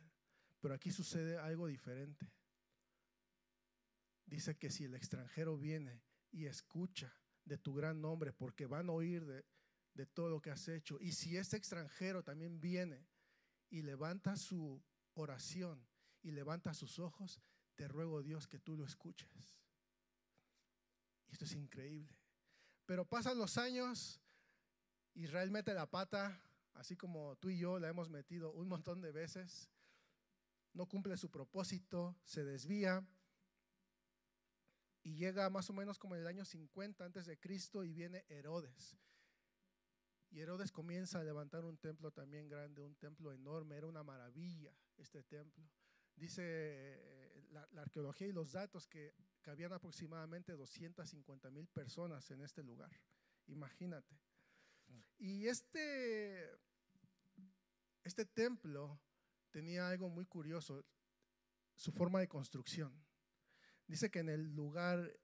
pero 0.61 0.75
aquí 0.75 0.93
sucede 0.93 1.39
algo 1.39 1.67
diferente. 1.67 2.31
Dice 4.27 4.57
que 4.57 4.71
si 4.71 4.85
el 4.85 4.95
extranjero 4.95 5.57
viene 5.59 6.01
y 6.31 6.47
escucha 6.47 7.15
de 7.45 7.59
tu 7.59 7.75
gran 7.75 8.01
nombre, 8.01 8.33
porque 8.33 8.67
van 8.67 8.89
a 8.89 8.93
oír 8.93 9.25
de, 9.25 9.45
todo 10.15 10.31
lo 10.31 10.41
que 10.41 10.51
has 10.51 10.67
hecho. 10.69 10.99
Y 11.01 11.13
si 11.13 11.37
este 11.37 11.57
extranjero 11.59 12.23
también 12.23 12.59
viene 12.59 13.07
y 13.69 13.83
levanta 13.83 14.37
su 14.37 14.83
oración 15.13 15.87
y 16.23 16.31
levanta 16.31 16.73
sus 16.73 16.99
ojos, 16.99 17.41
te 17.75 17.87
ruego 17.87 18.23
Dios 18.23 18.47
que 18.47 18.59
tú 18.59 18.77
lo 18.77 18.87
escuches. 18.87 19.59
Esto 21.29 21.45
es 21.45 21.53
increíble. 21.55 22.17
Pero 22.87 23.05
pasan 23.05 23.37
los 23.37 23.59
años, 23.59 24.21
Israel 25.15 25.51
mete 25.51 25.75
la 25.75 25.91
pata, 25.91 26.41
así 26.75 26.97
como 26.97 27.37
tú 27.37 27.51
y 27.51 27.59
yo 27.59 27.79
la 27.79 27.89
hemos 27.89 28.09
metido 28.09 28.53
un 28.53 28.69
montón 28.69 29.03
de 29.03 29.13
veces, 29.13 29.71
no 30.73 30.87
cumple 30.87 31.17
su 31.17 31.31
propósito, 31.31 32.17
se 32.25 32.45
desvía 32.45 33.07
y 35.03 35.15
llega 35.15 35.49
más 35.51 35.71
o 35.71 35.73
menos 35.73 35.99
como 35.99 36.15
en 36.15 36.23
el 36.23 36.27
año 36.27 36.45
50 36.45 37.05
antes 37.05 37.27
de 37.27 37.39
Cristo 37.39 37.85
y 37.85 37.93
viene 37.93 38.25
Herodes. 38.29 38.97
Y 40.31 40.41
Herodes 40.41 40.71
comienza 40.71 41.21
a 41.21 41.25
levantar 41.25 41.65
un 41.65 41.79
templo 41.79 42.13
también 42.13 42.49
grande, 42.49 42.83
un 42.83 42.95
templo 42.95 43.33
enorme, 43.33 43.77
era 43.77 43.87
una 43.87 44.03
maravilla 44.03 44.73
este 44.97 45.23
templo. 45.23 45.69
Dice 46.15 46.43
eh, 46.45 47.43
la, 47.51 47.67
arqueología 47.81 48.29
y 48.29 48.33
los 48.33 48.53
datos 48.53 48.87
que, 48.87 49.15
que 49.43 49.51
habían 49.51 49.73
aproximadamente 49.73 50.53
250 50.53 51.51
mil 51.51 51.67
personas 51.69 52.31
en 52.31 52.43
este 52.43 52.63
lugar. 52.63 52.91
Imagínate. 53.47 54.21
Y 55.19 55.47
este, 55.47 56.51
este 58.05 58.25
templo 58.25 59.01
tenía 59.51 59.89
algo 59.89 60.09
muy 60.09 60.27
curioso, 60.27 60.85
su 61.75 61.93
forma 61.93 62.21
de 62.21 62.29
construcción. 62.29 62.93
Dice 63.91 64.09
que 64.09 64.21
en 64.21 64.29
el 64.29 64.55
lugar, 64.55 65.19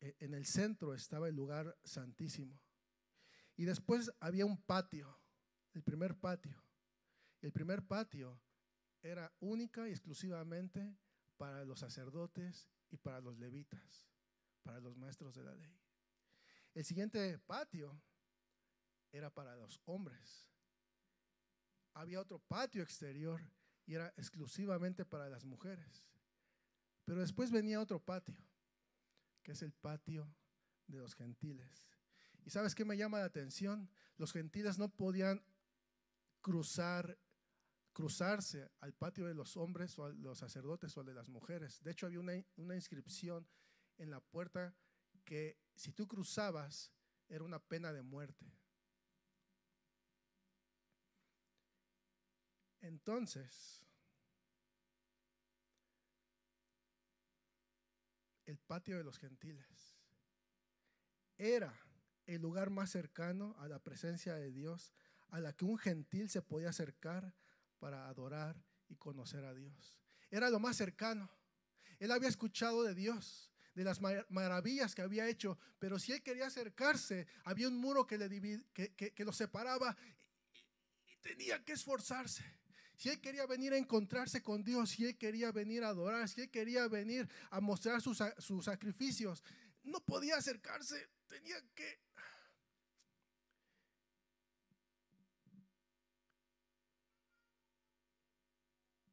e, 0.00 0.16
en 0.18 0.34
el 0.34 0.44
centro 0.44 0.94
estaba 0.94 1.28
el 1.28 1.36
lugar 1.36 1.78
santísimo. 1.84 2.60
Y 3.54 3.66
después 3.66 4.10
había 4.18 4.44
un 4.44 4.60
patio, 4.60 5.16
el 5.74 5.84
primer 5.84 6.18
patio. 6.18 6.60
El 7.40 7.52
primer 7.52 7.86
patio 7.86 8.42
era 9.00 9.32
única 9.38 9.88
y 9.88 9.92
exclusivamente 9.92 10.98
para 11.36 11.64
los 11.64 11.78
sacerdotes 11.78 12.68
y 12.90 12.96
para 12.96 13.20
los 13.20 13.38
levitas, 13.38 14.08
para 14.64 14.80
los 14.80 14.96
maestros 14.96 15.36
de 15.36 15.44
la 15.44 15.54
ley. 15.54 15.80
El 16.74 16.84
siguiente 16.84 17.38
patio 17.38 18.02
era 19.12 19.32
para 19.32 19.54
los 19.54 19.80
hombres. 19.84 20.50
Había 21.94 22.20
otro 22.20 22.40
patio 22.40 22.82
exterior 22.82 23.40
y 23.86 23.94
era 23.94 24.08
exclusivamente 24.16 25.04
para 25.04 25.28
las 25.28 25.44
mujeres. 25.44 26.04
Pero 27.10 27.22
después 27.22 27.50
venía 27.50 27.80
otro 27.80 27.98
patio, 27.98 28.36
que 29.42 29.50
es 29.50 29.62
el 29.62 29.72
patio 29.72 30.32
de 30.86 30.98
los 30.98 31.16
gentiles. 31.16 31.90
¿Y 32.44 32.50
sabes 32.50 32.76
qué 32.76 32.84
me 32.84 32.96
llama 32.96 33.18
la 33.18 33.24
atención? 33.24 33.90
Los 34.16 34.32
gentiles 34.32 34.78
no 34.78 34.94
podían 34.94 35.44
cruzar 36.40 37.18
cruzarse 37.92 38.70
al 38.78 38.94
patio 38.94 39.26
de 39.26 39.34
los 39.34 39.56
hombres 39.56 39.98
o 39.98 40.04
a 40.04 40.10
los 40.10 40.38
sacerdotes 40.38 40.96
o 40.96 41.00
al 41.00 41.06
de 41.06 41.14
las 41.14 41.28
mujeres. 41.28 41.82
De 41.82 41.90
hecho, 41.90 42.06
había 42.06 42.20
una, 42.20 42.34
una 42.54 42.76
inscripción 42.76 43.44
en 43.98 44.10
la 44.12 44.20
puerta 44.20 44.72
que 45.24 45.58
si 45.74 45.90
tú 45.90 46.06
cruzabas 46.06 46.92
era 47.28 47.42
una 47.42 47.58
pena 47.58 47.92
de 47.92 48.02
muerte. 48.02 48.54
Entonces, 52.80 53.84
el 58.50 58.58
patio 58.58 58.98
de 58.98 59.04
los 59.04 59.18
gentiles 59.18 59.96
era 61.38 61.74
el 62.26 62.42
lugar 62.42 62.70
más 62.70 62.90
cercano 62.90 63.56
a 63.58 63.68
la 63.68 63.78
presencia 63.78 64.34
de 64.34 64.52
Dios 64.52 64.92
a 65.30 65.40
la 65.40 65.52
que 65.54 65.64
un 65.64 65.78
gentil 65.78 66.28
se 66.28 66.42
podía 66.42 66.68
acercar 66.68 67.34
para 67.78 68.08
adorar 68.08 68.62
y 68.88 68.96
conocer 68.96 69.44
a 69.44 69.54
Dios. 69.54 69.96
Era 70.30 70.50
lo 70.50 70.60
más 70.60 70.76
cercano. 70.76 71.30
Él 71.98 72.10
había 72.10 72.28
escuchado 72.28 72.82
de 72.82 72.94
Dios, 72.94 73.52
de 73.74 73.84
las 73.84 74.00
maravillas 74.00 74.94
que 74.94 75.02
había 75.02 75.28
hecho, 75.28 75.58
pero 75.78 75.98
si 75.98 76.12
él 76.12 76.22
quería 76.22 76.46
acercarse, 76.46 77.26
había 77.44 77.68
un 77.68 77.78
muro 77.78 78.06
que, 78.06 78.18
lo 79.18 79.32
separaba 79.32 79.96
y, 81.06 81.16
tenía 81.16 81.64
que 81.64 81.72
esforzarse. 81.72 82.44
Si 83.00 83.08
él 83.08 83.18
quería 83.18 83.46
venir 83.46 83.72
a 83.72 83.78
encontrarse 83.78 84.42
con 84.42 84.62
Dios, 84.62 84.90
si 84.90 85.06
él 85.06 85.16
quería 85.16 85.50
venir 85.52 85.84
a 85.84 85.88
adorar, 85.88 86.28
si 86.28 86.42
él 86.42 86.50
quería 86.50 86.86
venir 86.86 87.26
a 87.48 87.58
mostrar 87.58 88.02
sus, 88.02 88.18
sus 88.36 88.66
sacrificios, 88.66 89.42
no 89.84 90.04
podía 90.04 90.36
acercarse, 90.36 91.08
tenía 91.26 91.56
que 91.74 91.98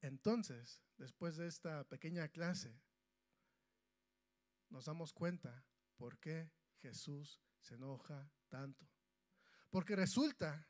Entonces, 0.01 0.81
después 0.97 1.37
de 1.37 1.47
esta 1.47 1.85
pequeña 1.85 2.27
clase, 2.27 2.77
nos 4.69 4.83
damos 4.83 5.13
cuenta 5.13 5.63
por 5.95 6.19
qué 6.19 6.51
Jesús 6.81 7.41
se 7.61 7.75
enoja 7.75 8.29
tanto. 8.49 8.85
Porque 9.69 9.95
resulta 9.95 10.67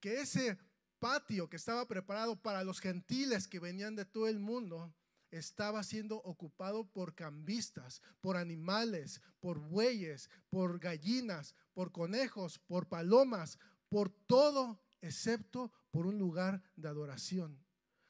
que 0.00 0.20
ese 0.20 0.58
patio 1.06 1.48
que 1.48 1.54
estaba 1.54 1.86
preparado 1.86 2.34
para 2.34 2.64
los 2.64 2.80
gentiles 2.80 3.46
que 3.46 3.60
venían 3.60 3.94
de 3.94 4.04
todo 4.04 4.26
el 4.26 4.40
mundo, 4.40 4.92
estaba 5.30 5.84
siendo 5.84 6.16
ocupado 6.16 6.90
por 6.90 7.14
cambistas, 7.14 8.02
por 8.20 8.36
animales, 8.36 9.20
por 9.38 9.60
bueyes, 9.60 10.28
por 10.50 10.80
gallinas, 10.80 11.54
por 11.74 11.92
conejos, 11.92 12.58
por 12.58 12.88
palomas, 12.88 13.56
por 13.88 14.10
todo 14.10 14.82
excepto 15.00 15.70
por 15.92 16.08
un 16.08 16.18
lugar 16.18 16.60
de 16.74 16.88
adoración. 16.88 17.64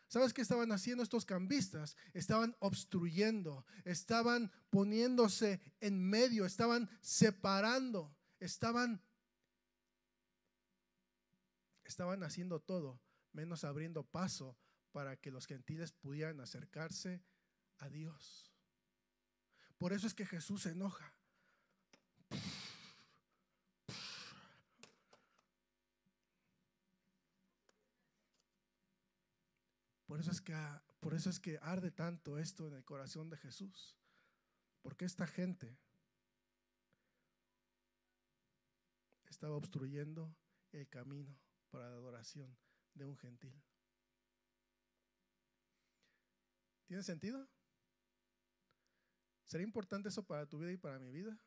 ¿Sabes 0.09 0.33
qué 0.33 0.41
estaban 0.41 0.73
haciendo 0.73 1.03
estos 1.03 1.27
cambistas? 1.27 1.99
Estaban 2.15 2.57
obstruyendo, 2.61 3.67
estaban 3.85 4.51
poniéndose 4.71 5.61
en 5.81 6.03
medio, 6.03 6.47
estaban 6.47 6.89
separando, 7.03 8.17
estaban 8.41 9.03
estaban 11.89 12.23
haciendo 12.23 12.61
todo 12.61 13.01
menos 13.33 13.65
abriendo 13.65 14.05
paso 14.05 14.57
para 14.93 15.17
que 15.17 15.31
los 15.31 15.47
gentiles 15.47 15.93
pudieran 15.93 16.41
acercarse 16.41 17.23
a 17.79 17.89
Dios. 17.89 18.53
Por 19.79 19.93
eso 19.93 20.07
es 20.07 20.15
que 20.15 20.25
Jesús 20.25 20.63
se 20.63 20.71
enoja. 20.71 21.13
Por 30.07 30.21
eso 30.21 30.31
es 30.31 30.41
que, 30.41 30.55
por 31.01 31.13
eso 31.13 31.29
es 31.29 31.39
que 31.39 31.59
arde 31.61 31.91
tanto 31.91 32.39
esto 32.39 32.67
en 32.67 32.73
el 32.73 32.85
corazón 32.85 33.29
de 33.29 33.37
Jesús. 33.37 33.99
Porque 34.81 35.05
esta 35.05 35.27
gente 35.27 35.79
estaba 39.29 39.57
obstruyendo 39.57 40.35
el 40.73 40.89
camino 40.89 41.37
para 41.71 41.89
la 41.91 41.97
adoración 41.97 42.57
de 42.95 43.05
un 43.05 43.17
gentil. 43.17 43.63
¿Tiene 46.87 47.03
sentido? 47.03 47.49
¿Sería 49.45 49.67
importante 49.67 50.09
eso 50.09 50.25
para 50.25 50.47
tu 50.47 50.59
vida 50.59 50.73
y 50.73 50.77
para 50.77 50.99
mi 50.99 51.11
vida? 51.11 51.39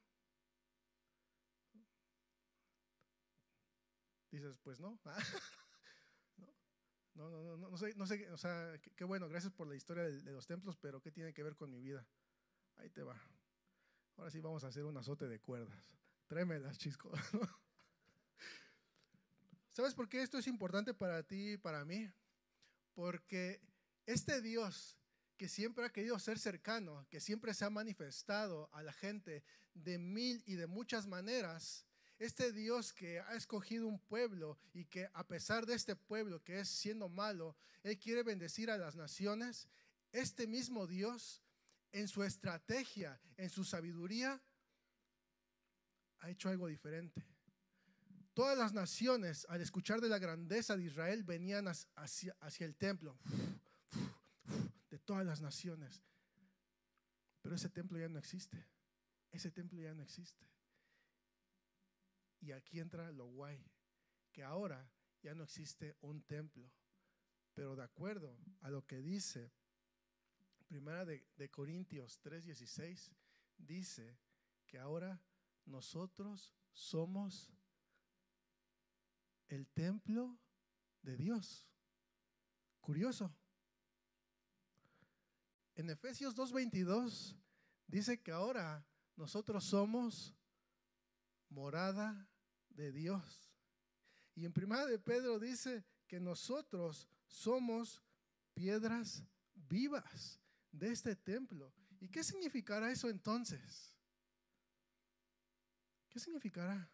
Dices, 4.31 4.57
pues 4.63 4.79
no. 4.79 4.99
No, 7.15 7.29
no, 7.29 7.43
no, 7.43 7.57
no, 7.57 7.77
sé, 7.77 7.93
no 7.95 8.07
sé, 8.07 8.31
o 8.31 8.37
sea, 8.37 8.79
qué, 8.95 9.03
bueno, 9.03 9.27
gracias 9.27 9.51
por 9.51 9.67
la 9.67 9.75
historia 9.75 10.03
de, 10.03 10.31
los 10.31 10.47
templos, 10.47 10.77
pero 10.77 11.01
¿qué 11.01 11.11
tiene 11.11 11.33
que 11.33 11.43
ver 11.43 11.57
con 11.57 11.69
mi 11.69 11.81
vida? 11.81 12.07
Ahí 12.77 12.89
te 12.89 13.03
va. 13.03 13.19
Ahora 14.15 14.31
sí 14.31 14.39
vamos 14.39 14.63
a 14.63 14.67
hacer 14.67 14.85
un 14.85 14.95
azote 14.95 15.27
de 15.27 15.41
cuerdas. 15.41 15.97
Trémelas, 16.27 16.77
chisco. 16.77 17.11
¿Sabes 19.79 19.95
por 19.95 20.09
qué 20.09 20.21
esto 20.21 20.37
es 20.37 20.47
importante 20.47 20.93
para 20.93 21.23
ti 21.23 21.53
y 21.53 21.57
para 21.57 21.85
mí? 21.85 22.11
Porque 22.93 23.61
este 24.05 24.41
Dios 24.41 24.97
que 25.37 25.47
siempre 25.47 25.85
ha 25.85 25.89
querido 25.89 26.19
ser 26.19 26.37
cercano, 26.37 27.07
que 27.09 27.21
siempre 27.21 27.53
se 27.53 27.63
ha 27.63 27.69
manifestado 27.69 28.69
a 28.73 28.83
la 28.83 28.91
gente 28.91 29.41
de 29.73 29.97
mil 29.97 30.43
y 30.45 30.55
de 30.55 30.67
muchas 30.67 31.07
maneras, 31.07 31.85
este 32.17 32.51
Dios 32.51 32.91
que 32.91 33.21
ha 33.21 33.35
escogido 33.35 33.87
un 33.87 33.99
pueblo 33.99 34.59
y 34.73 34.83
que 34.83 35.09
a 35.13 35.25
pesar 35.25 35.65
de 35.65 35.75
este 35.75 35.95
pueblo 35.95 36.43
que 36.43 36.59
es 36.59 36.67
siendo 36.67 37.07
malo, 37.07 37.55
Él 37.81 37.97
quiere 37.97 38.23
bendecir 38.23 38.69
a 38.69 38.77
las 38.77 38.97
naciones, 38.97 39.69
este 40.11 40.45
mismo 40.45 40.87
Dios 40.87 41.41
en 41.93 42.09
su 42.09 42.21
estrategia, 42.25 43.17
en 43.37 43.49
su 43.49 43.63
sabiduría, 43.63 44.43
ha 46.19 46.29
hecho 46.29 46.49
algo 46.49 46.67
diferente. 46.67 47.38
Todas 48.33 48.57
las 48.57 48.73
naciones, 48.73 49.45
al 49.49 49.61
escuchar 49.61 50.01
de 50.01 50.09
la 50.09 50.19
grandeza 50.19 50.77
de 50.77 50.85
Israel, 50.85 51.23
venían 51.23 51.67
hacia, 51.67 52.35
el 52.59 52.75
templo, 52.75 53.17
de 54.89 54.99
todas 54.99 55.25
las 55.25 55.41
naciones. 55.41 56.01
Pero 57.41 57.55
ese 57.55 57.69
templo 57.69 57.99
ya 57.99 58.07
no 58.07 58.19
existe. 58.19 58.65
Ese 59.31 59.51
templo 59.51 59.81
ya 59.81 59.93
no 59.93 60.03
existe. 60.03 60.47
Y 62.41 62.51
aquí 62.51 62.79
entra 62.79 63.11
lo 63.11 63.25
guay, 63.25 63.61
que 64.31 64.43
ahora 64.43 64.89
ya 65.21 65.33
no 65.35 65.43
existe 65.43 65.97
un 66.01 66.21
templo, 66.23 66.71
pero 67.53 67.75
de 67.75 67.83
acuerdo 67.83 68.37
a 68.61 68.69
lo 68.69 68.85
que 68.85 69.01
dice 69.01 69.51
Primera 70.69 71.03
de, 71.03 71.25
de 71.35 71.49
Corintios 71.49 72.21
3:16, 72.21 73.11
dice 73.57 74.17
que 74.67 74.77
ahora 74.77 75.19
nosotros 75.65 76.53
somos 76.71 77.51
el 79.49 79.67
templo 79.67 80.39
de 81.01 81.17
Dios. 81.17 81.67
Curioso. 82.79 83.35
En 85.75 85.89
Efesios 85.89 86.35
2:22 86.35 87.35
dice 87.87 88.21
que 88.21 88.31
ahora 88.31 88.85
nosotros 89.15 89.65
somos 89.65 90.35
morada 91.49 92.29
de 92.69 92.91
Dios. 92.91 93.51
Y 94.35 94.45
en 94.45 94.53
primera 94.53 94.85
de 94.85 94.99
Pedro 94.99 95.39
dice 95.39 95.85
que 96.07 96.19
nosotros 96.19 97.07
somos 97.27 98.01
piedras 98.53 99.23
vivas 99.53 100.39
de 100.71 100.91
este 100.91 101.15
templo. 101.15 101.73
¿Y 101.99 102.07
qué 102.09 102.23
significará 102.23 102.91
eso 102.91 103.09
entonces? 103.09 103.93
¿Qué 106.09 106.19
significará? 106.19 106.89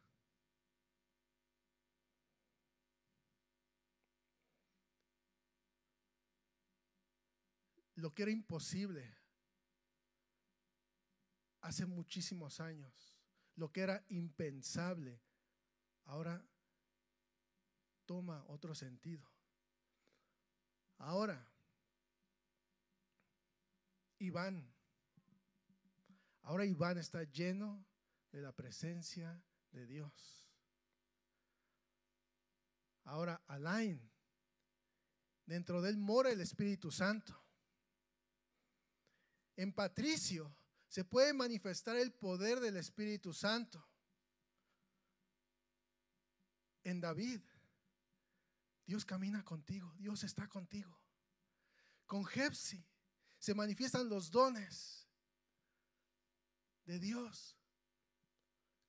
Lo 7.96 8.14
que 8.14 8.24
era 8.24 8.32
imposible 8.32 9.18
hace 11.62 11.86
muchísimos 11.86 12.60
años 12.60 13.16
lo 13.56 13.72
que 13.72 13.82
era 13.82 14.04
impensable, 14.10 15.22
ahora 16.06 16.46
toma 18.06 18.44
otro 18.48 18.76
sentido. 18.76 19.30
Ahora, 20.98 21.48
Iván, 24.20 24.74
ahora 26.42 26.66
Iván 26.66 26.98
está 26.98 27.24
lleno 27.24 27.86
de 28.32 28.42
la 28.42 28.52
presencia 28.52 29.42
de 29.72 29.86
Dios. 29.86 30.50
Ahora 33.06 33.42
Alain, 33.48 34.12
dentro 35.46 35.82
de 35.82 35.92
él 35.92 35.98
mora 35.98 36.32
el 36.32 36.42
Espíritu 36.42 36.92
Santo. 36.92 37.45
En 39.56 39.74
Patricio, 39.74 40.56
se 40.88 41.04
puede 41.04 41.34
manifestar 41.34 41.96
el 41.96 42.14
poder 42.14 42.60
del 42.60 42.78
Espíritu 42.78 43.34
Santo. 43.34 43.86
En 46.84 47.02
David, 47.02 47.42
Dios 48.86 49.04
camina 49.04 49.44
contigo, 49.44 49.94
Dios 49.98 50.24
está 50.24 50.48
contigo. 50.48 50.98
Con 52.06 52.26
Jepsi 52.26 52.86
se 53.40 53.54
manifiestan 53.56 54.08
los 54.08 54.30
dones 54.30 55.08
de 56.86 57.00
Dios. 57.00 57.58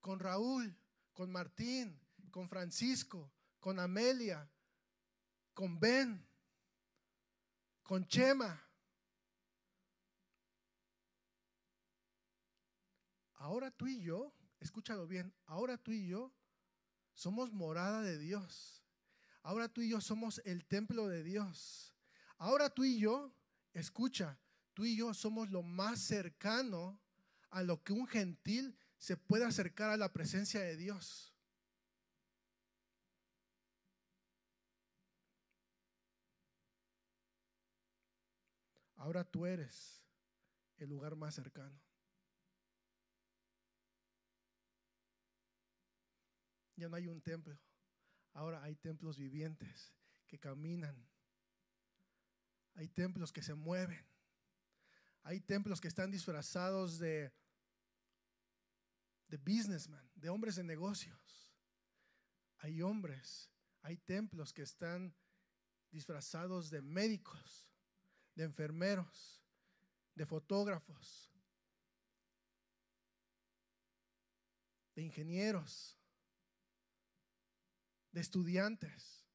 Con 0.00 0.20
Raúl, 0.20 0.78
con 1.12 1.32
Martín, 1.32 1.98
con 2.30 2.48
Francisco, 2.48 3.32
con 3.58 3.80
Amelia, 3.80 4.48
con 5.54 5.80
Ben, 5.80 6.28
con 7.82 8.06
Chema. 8.06 8.65
Ahora 13.46 13.70
tú 13.70 13.86
y 13.86 14.00
yo, 14.00 14.34
escúchalo 14.58 15.06
bien, 15.06 15.32
ahora 15.46 15.78
tú 15.78 15.92
y 15.92 16.08
yo 16.08 16.34
somos 17.14 17.52
morada 17.52 18.02
de 18.02 18.18
Dios. 18.18 18.82
Ahora 19.40 19.68
tú 19.68 19.82
y 19.82 19.88
yo 19.88 20.00
somos 20.00 20.42
el 20.44 20.64
templo 20.64 21.06
de 21.06 21.22
Dios. 21.22 21.94
Ahora 22.38 22.70
tú 22.70 22.82
y 22.82 22.98
yo, 22.98 23.32
escucha, 23.72 24.36
tú 24.74 24.84
y 24.84 24.96
yo 24.96 25.14
somos 25.14 25.48
lo 25.52 25.62
más 25.62 26.00
cercano 26.00 27.00
a 27.50 27.62
lo 27.62 27.84
que 27.84 27.92
un 27.92 28.08
gentil 28.08 28.76
se 28.98 29.16
puede 29.16 29.44
acercar 29.44 29.90
a 29.90 29.96
la 29.96 30.12
presencia 30.12 30.60
de 30.60 30.76
Dios. 30.76 31.32
Ahora 38.96 39.22
tú 39.22 39.46
eres 39.46 40.02
el 40.78 40.88
lugar 40.88 41.14
más 41.14 41.36
cercano. 41.36 41.85
Ya 46.76 46.88
no 46.88 46.96
hay 46.96 47.08
un 47.08 47.20
templo. 47.20 47.58
Ahora 48.32 48.62
hay 48.62 48.76
templos 48.76 49.16
vivientes 49.16 49.92
que 50.26 50.38
caminan. 50.38 51.08
Hay 52.74 52.88
templos 52.88 53.32
que 53.32 53.42
se 53.42 53.54
mueven. 53.54 54.06
Hay 55.22 55.40
templos 55.40 55.80
que 55.80 55.88
están 55.88 56.10
disfrazados 56.10 56.98
de, 56.98 57.32
de 59.28 59.36
businessmen, 59.38 60.08
de 60.14 60.28
hombres 60.28 60.56
de 60.56 60.62
negocios. 60.62 61.54
Hay 62.58 62.82
hombres, 62.82 63.50
hay 63.82 63.96
templos 63.96 64.52
que 64.52 64.62
están 64.62 65.14
disfrazados 65.90 66.70
de 66.70 66.82
médicos, 66.82 67.66
de 68.34 68.44
enfermeros, 68.44 69.42
de 70.14 70.26
fotógrafos, 70.26 71.32
de 74.94 75.02
ingenieros, 75.02 75.95
de 78.16 78.22
estudiantes, 78.22 79.26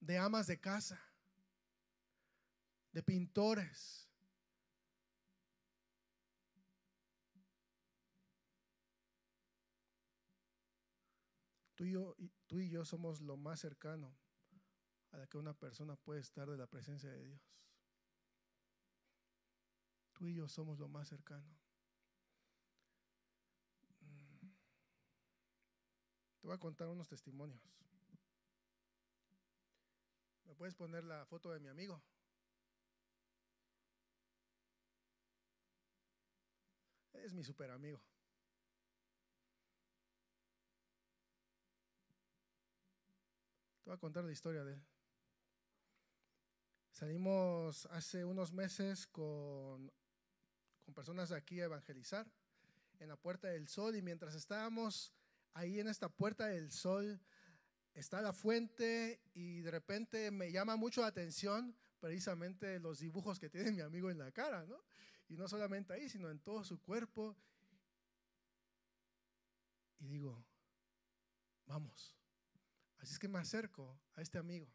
de 0.00 0.16
amas 0.16 0.46
de 0.46 0.58
casa, 0.58 0.98
de 2.90 3.02
pintores. 3.02 4.08
Tú 11.74 11.84
y, 11.84 11.92
yo, 11.92 12.16
tú 12.46 12.58
y 12.58 12.70
yo 12.70 12.86
somos 12.86 13.20
lo 13.20 13.36
más 13.36 13.60
cercano 13.60 14.16
a 15.10 15.18
la 15.18 15.26
que 15.26 15.36
una 15.36 15.52
persona 15.52 15.96
puede 15.96 16.20
estar 16.20 16.48
de 16.48 16.56
la 16.56 16.66
presencia 16.66 17.10
de 17.10 17.24
Dios. 17.24 17.42
Tú 20.14 20.28
y 20.28 20.34
yo 20.34 20.48
somos 20.48 20.78
lo 20.78 20.88
más 20.88 21.08
cercano. 21.08 21.61
Te 26.42 26.48
voy 26.48 26.56
a 26.56 26.58
contar 26.58 26.88
unos 26.88 27.08
testimonios. 27.08 27.62
¿Me 30.44 30.56
puedes 30.56 30.74
poner 30.74 31.04
la 31.04 31.24
foto 31.24 31.52
de 31.52 31.60
mi 31.60 31.68
amigo? 31.68 32.02
Es 37.12 37.32
mi 37.32 37.44
super 37.44 37.70
amigo. 37.70 38.02
Te 43.84 43.90
voy 43.90 43.94
a 43.94 44.00
contar 44.00 44.24
la 44.24 44.32
historia 44.32 44.64
de 44.64 44.72
él. 44.72 44.82
Salimos 46.90 47.86
hace 47.86 48.24
unos 48.24 48.52
meses 48.52 49.06
con, 49.06 49.92
con 50.84 50.92
personas 50.92 51.28
de 51.28 51.36
aquí 51.36 51.60
a 51.60 51.66
evangelizar 51.66 52.28
en 52.98 53.08
la 53.08 53.16
Puerta 53.16 53.46
del 53.46 53.68
Sol 53.68 53.94
y 53.94 54.02
mientras 54.02 54.34
estábamos 54.34 55.12
ahí 55.54 55.80
en 55.80 55.88
esta 55.88 56.08
Puerta 56.08 56.46
del 56.46 56.70
Sol 56.70 57.20
está 57.94 58.20
la 58.20 58.32
fuente 58.32 59.20
y 59.34 59.60
de 59.60 59.70
repente 59.70 60.30
me 60.30 60.50
llama 60.50 60.76
mucho 60.76 61.02
la 61.02 61.08
atención 61.08 61.76
precisamente 62.00 62.80
los 62.80 62.98
dibujos 62.98 63.38
que 63.38 63.48
tiene 63.48 63.70
mi 63.72 63.80
amigo 63.80 64.10
en 64.10 64.18
la 64.18 64.32
cara, 64.32 64.64
¿no? 64.66 64.82
Y 65.28 65.36
no 65.36 65.48
solamente 65.48 65.92
ahí, 65.92 66.08
sino 66.08 66.30
en 66.30 66.40
todo 66.40 66.64
su 66.64 66.80
cuerpo. 66.80 67.36
Y 70.00 70.06
digo, 70.08 70.44
vamos. 71.66 72.16
Así 72.98 73.14
es 73.14 73.18
que 73.18 73.28
me 73.28 73.38
acerco 73.38 74.00
a 74.14 74.22
este 74.22 74.38
amigo 74.38 74.68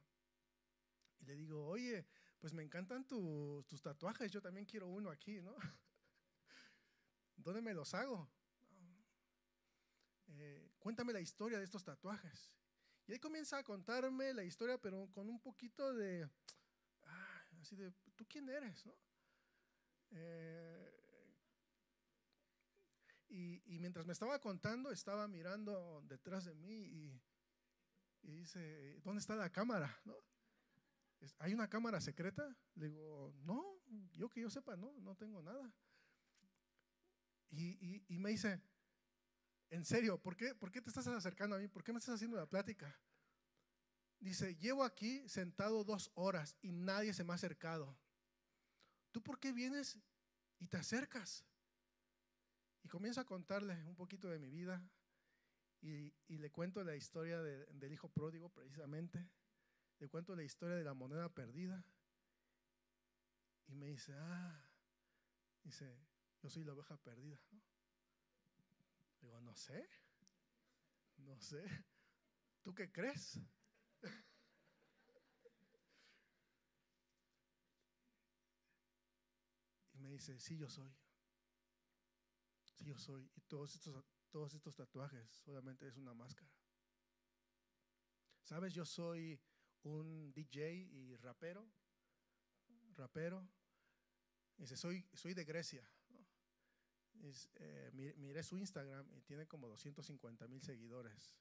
y 1.19 1.25
le 1.25 1.35
digo, 1.35 1.65
oye, 1.65 2.05
pues 2.39 2.53
me 2.53 2.63
encantan 2.63 3.05
tus 3.05 3.81
tatuajes, 3.81 4.31
yo 4.31 4.41
también 4.41 4.65
quiero 4.65 4.87
uno 4.87 5.09
aquí, 5.09 5.41
¿no? 5.41 5.55
¿Dónde 7.37 7.61
me 7.61 7.73
los 7.73 7.93
hago? 7.93 8.29
Eh, 10.27 10.71
cuéntame 10.79 11.13
la 11.13 11.21
historia 11.21 11.57
de 11.57 11.65
estos 11.65 11.83
tatuajes. 11.83 12.51
Y 13.07 13.13
él 13.13 13.19
comienza 13.19 13.57
a 13.57 13.63
contarme 13.63 14.33
la 14.33 14.43
historia, 14.43 14.77
pero 14.77 15.09
con 15.11 15.29
un 15.29 15.39
poquito 15.39 15.93
de, 15.93 16.29
ah, 17.03 17.41
así 17.61 17.75
de, 17.75 17.91
¿tú 18.15 18.25
quién 18.27 18.49
eres? 18.49 18.85
No? 18.85 18.95
Eh, 20.11 20.93
y, 23.29 23.75
y, 23.75 23.79
mientras 23.79 24.05
me 24.05 24.13
estaba 24.13 24.39
contando, 24.39 24.91
estaba 24.91 25.27
mirando 25.27 26.01
detrás 26.05 26.45
de 26.45 26.55
mí 26.55 26.71
y, 26.71 27.21
y 28.21 28.31
dice, 28.31 28.99
¿dónde 29.03 29.19
está 29.19 29.35
la 29.35 29.51
cámara? 29.51 29.97
¿No? 30.05 30.15
¿hay 31.39 31.53
una 31.53 31.69
cámara 31.69 31.99
secreta? 32.01 32.55
Le 32.75 32.89
digo, 32.89 33.33
no, 33.41 33.63
yo 34.15 34.29
que 34.29 34.41
yo 34.41 34.49
sepa, 34.49 34.75
no, 34.75 34.93
no 34.99 35.15
tengo 35.15 35.41
nada. 35.41 35.73
Y, 37.49 38.03
y, 38.07 38.19
me 38.19 38.31
dice, 38.31 38.61
en 39.69 39.85
serio, 39.85 40.21
¿por 40.21 40.35
qué, 40.35 40.55
¿por 40.55 40.71
qué 40.71 40.81
te 40.81 40.89
estás 40.89 41.07
acercando 41.07 41.55
a 41.55 41.59
mí? 41.59 41.67
¿Por 41.67 41.83
qué 41.83 41.91
me 41.91 41.99
estás 41.99 42.15
haciendo 42.15 42.37
la 42.37 42.45
plática? 42.45 42.97
Dice, 44.19 44.55
llevo 44.55 44.83
aquí 44.83 45.27
sentado 45.29 45.83
dos 45.83 46.11
horas 46.15 46.55
y 46.61 46.71
nadie 46.71 47.13
se 47.13 47.23
me 47.23 47.33
ha 47.33 47.35
acercado. 47.35 47.97
¿Tú 49.11 49.21
por 49.21 49.39
qué 49.39 49.51
vienes 49.51 49.99
y 50.59 50.67
te 50.67 50.77
acercas? 50.77 51.45
Y 52.83 52.87
comienzo 52.87 53.21
a 53.21 53.25
contarle 53.25 53.83
un 53.85 53.95
poquito 53.95 54.29
de 54.29 54.39
mi 54.39 54.49
vida 54.49 54.89
y, 55.81 56.13
le 56.27 56.51
cuento 56.51 56.83
la 56.83 56.95
historia 56.95 57.41
del 57.41 57.91
hijo 57.91 58.09
pródigo 58.09 58.49
precisamente 58.49 59.29
le 59.99 60.09
cuento 60.09 60.35
la 60.35 60.43
historia 60.43 60.75
de 60.75 60.83
la 60.83 60.93
moneda 60.93 61.33
perdida. 61.33 61.83
Y 63.67 63.75
me 63.75 63.87
dice, 63.87 64.13
ah, 64.13 64.63
dice, 65.63 65.97
yo 66.41 66.49
soy 66.49 66.63
la 66.63 66.73
oveja 66.73 66.97
perdida. 66.97 67.39
Digo, 69.21 69.41
no 69.41 69.55
sé, 69.55 69.87
no 71.17 71.39
sé. 71.39 71.63
¿Tú 72.61 72.73
qué 72.73 72.91
crees? 72.91 73.39
Y 79.93 79.99
me 79.99 80.09
dice, 80.09 80.39
sí, 80.39 80.57
yo 80.57 80.69
soy. 80.69 80.93
Sí, 82.63 82.85
yo 82.85 82.97
soy. 82.97 83.31
Y 83.35 83.41
todos 83.41 83.73
estos, 83.73 84.05
todos 84.29 84.53
estos 84.53 84.75
tatuajes 84.75 85.29
solamente 85.31 85.87
es 85.87 85.97
una 85.97 86.13
máscara. 86.13 86.51
¿Sabes? 88.43 88.73
Yo 88.73 88.85
soy 88.85 89.41
un 89.83 90.31
DJ 90.33 90.71
y 90.71 91.15
rapero, 91.17 91.69
rapero. 92.93 93.49
Dice, 94.57 94.77
soy, 94.77 95.07
soy 95.13 95.33
de 95.33 95.45
Grecia. 95.45 95.89
Eh, 97.55 98.13
miré 98.17 98.43
su 98.43 98.57
Instagram 98.57 99.09
y 99.13 99.21
tiene 99.21 99.47
como 99.47 99.67
250 99.67 100.47
mil 100.47 100.61
seguidores. 100.61 101.35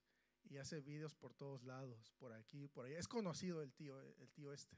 Y 0.48 0.58
hace 0.58 0.80
videos 0.80 1.14
por 1.14 1.34
todos 1.34 1.64
lados, 1.64 2.12
por 2.18 2.32
aquí, 2.32 2.68
por 2.68 2.86
ahí. 2.86 2.94
Es 2.94 3.08
conocido 3.08 3.62
el 3.62 3.72
tío, 3.72 4.00
el 4.00 4.30
tío 4.30 4.52
este. 4.52 4.76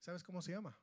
¿Sabes 0.00 0.22
cómo 0.22 0.40
se 0.40 0.52
llama? 0.52 0.78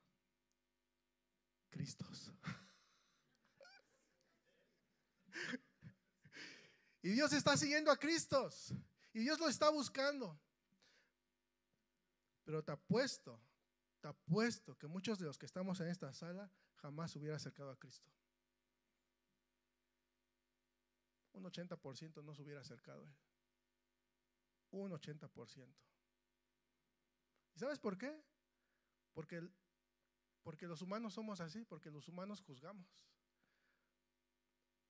Cristos. 1.69 2.31
y 7.01 7.09
Dios 7.09 7.33
está 7.33 7.57
siguiendo 7.57 7.91
a 7.91 7.97
Cristos. 7.97 8.73
Y 9.13 9.21
Dios 9.21 9.39
lo 9.39 9.47
está 9.47 9.69
buscando. 9.69 10.39
Pero 12.43 12.63
te 12.63 12.71
apuesto, 12.71 13.39
te 14.01 14.09
apuesto 14.09 14.77
que 14.77 14.87
muchos 14.87 15.17
de 15.17 15.25
los 15.25 15.37
que 15.37 15.45
estamos 15.45 15.79
en 15.79 15.87
esta 15.87 16.11
sala 16.13 16.51
jamás 16.83 17.15
hubiera 17.15 17.37
acercado 17.37 17.71
a 17.71 17.79
Cristo. 17.79 18.11
Un 21.31 21.45
80% 21.45 22.21
no 22.21 22.35
se 22.35 22.41
hubiera 22.43 22.59
acercado 22.59 23.05
a 23.05 23.07
Él. 23.07 23.15
Un 24.71 24.91
80%. 24.91 25.73
¿Y 27.55 27.59
sabes 27.59 27.79
por 27.79 27.97
qué? 27.97 28.21
Porque, 29.13 29.47
porque 30.43 30.67
los 30.67 30.81
humanos 30.81 31.13
somos 31.13 31.39
así, 31.39 31.63
porque 31.63 31.89
los 31.89 32.09
humanos 32.09 32.41
juzgamos. 32.41 32.85